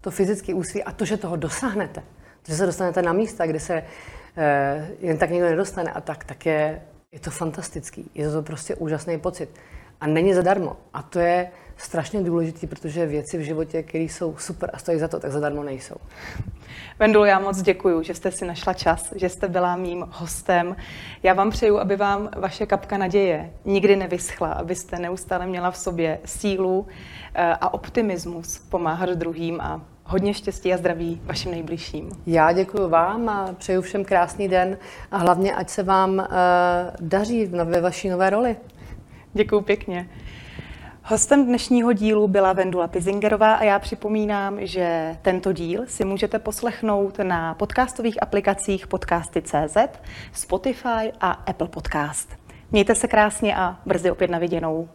to 0.00 0.10
fyzické 0.10 0.54
úsilí 0.54 0.84
a 0.84 0.92
to, 0.92 1.04
že 1.04 1.16
toho 1.16 1.36
dosáhnete, 1.36 2.02
že 2.46 2.54
se 2.54 2.66
dostanete 2.66 3.02
na 3.02 3.12
místa, 3.12 3.46
kde 3.46 3.60
se 3.60 3.74
Eh, 3.74 4.21
jen 5.00 5.18
tak 5.18 5.30
někdo 5.30 5.48
nedostane 5.48 5.92
a 5.92 6.00
tak, 6.00 6.24
tak 6.24 6.46
je, 6.46 6.82
je 7.12 7.20
to 7.20 7.30
fantastický. 7.30 8.10
Je 8.14 8.30
to 8.30 8.42
prostě 8.42 8.74
úžasný 8.74 9.18
pocit. 9.18 9.50
A 10.00 10.06
není 10.06 10.34
zadarmo. 10.34 10.76
A 10.94 11.02
to 11.02 11.18
je 11.18 11.50
strašně 11.76 12.22
důležité, 12.22 12.66
protože 12.66 13.06
věci 13.06 13.38
v 13.38 13.40
životě, 13.40 13.82
které 13.82 14.04
jsou 14.04 14.36
super 14.36 14.70
a 14.72 14.78
stojí 14.78 14.98
za 14.98 15.08
to, 15.08 15.20
tak 15.20 15.32
zadarmo 15.32 15.62
nejsou. 15.62 15.96
Vendulo, 16.98 17.24
já 17.24 17.38
moc 17.38 17.62
děkuji, 17.62 18.02
že 18.02 18.14
jste 18.14 18.30
si 18.30 18.44
našla 18.44 18.74
čas, 18.74 19.12
že 19.16 19.28
jste 19.28 19.48
byla 19.48 19.76
mým 19.76 20.06
hostem. 20.10 20.76
Já 21.22 21.34
vám 21.34 21.50
přeju, 21.50 21.78
aby 21.78 21.96
vám 21.96 22.30
vaše 22.36 22.66
kapka 22.66 22.98
naděje 22.98 23.50
nikdy 23.64 23.96
nevyschla, 23.96 24.52
abyste 24.52 24.98
neustále 24.98 25.46
měla 25.46 25.70
v 25.70 25.76
sobě 25.76 26.18
sílu 26.24 26.86
eh, 27.34 27.56
a 27.60 27.74
optimismus 27.74 28.58
pomáhat 28.58 29.08
druhým 29.08 29.60
a 29.60 29.80
hodně 30.04 30.34
štěstí 30.34 30.74
a 30.74 30.76
zdraví 30.76 31.20
vašim 31.24 31.50
nejbližším. 31.50 32.10
Já 32.26 32.52
děkuji 32.52 32.88
vám 32.88 33.28
a 33.28 33.52
přeju 33.58 33.82
všem 33.82 34.04
krásný 34.04 34.48
den 34.48 34.78
a 35.10 35.16
hlavně, 35.16 35.54
ať 35.54 35.68
se 35.68 35.82
vám 35.82 36.18
uh, 36.18 36.26
daří 37.00 37.46
ve 37.46 37.80
vaší 37.80 38.08
nové 38.08 38.30
roli. 38.30 38.56
Děkuji 39.32 39.60
pěkně. 39.60 40.08
Hostem 41.04 41.46
dnešního 41.46 41.92
dílu 41.92 42.28
byla 42.28 42.52
Vendula 42.52 42.88
Pizingerová 42.88 43.54
a 43.54 43.64
já 43.64 43.78
připomínám, 43.78 44.66
že 44.66 45.16
tento 45.22 45.52
díl 45.52 45.84
si 45.86 46.04
můžete 46.04 46.38
poslechnout 46.38 47.18
na 47.18 47.54
podcastových 47.54 48.22
aplikacích 48.22 48.86
podcasty.cz, 48.86 49.76
Spotify 50.32 51.12
a 51.20 51.30
Apple 51.30 51.68
Podcast. 51.68 52.36
Mějte 52.70 52.94
se 52.94 53.08
krásně 53.08 53.56
a 53.56 53.76
brzy 53.86 54.10
opět 54.10 54.30
na 54.30 54.38
viděnou. 54.38 54.88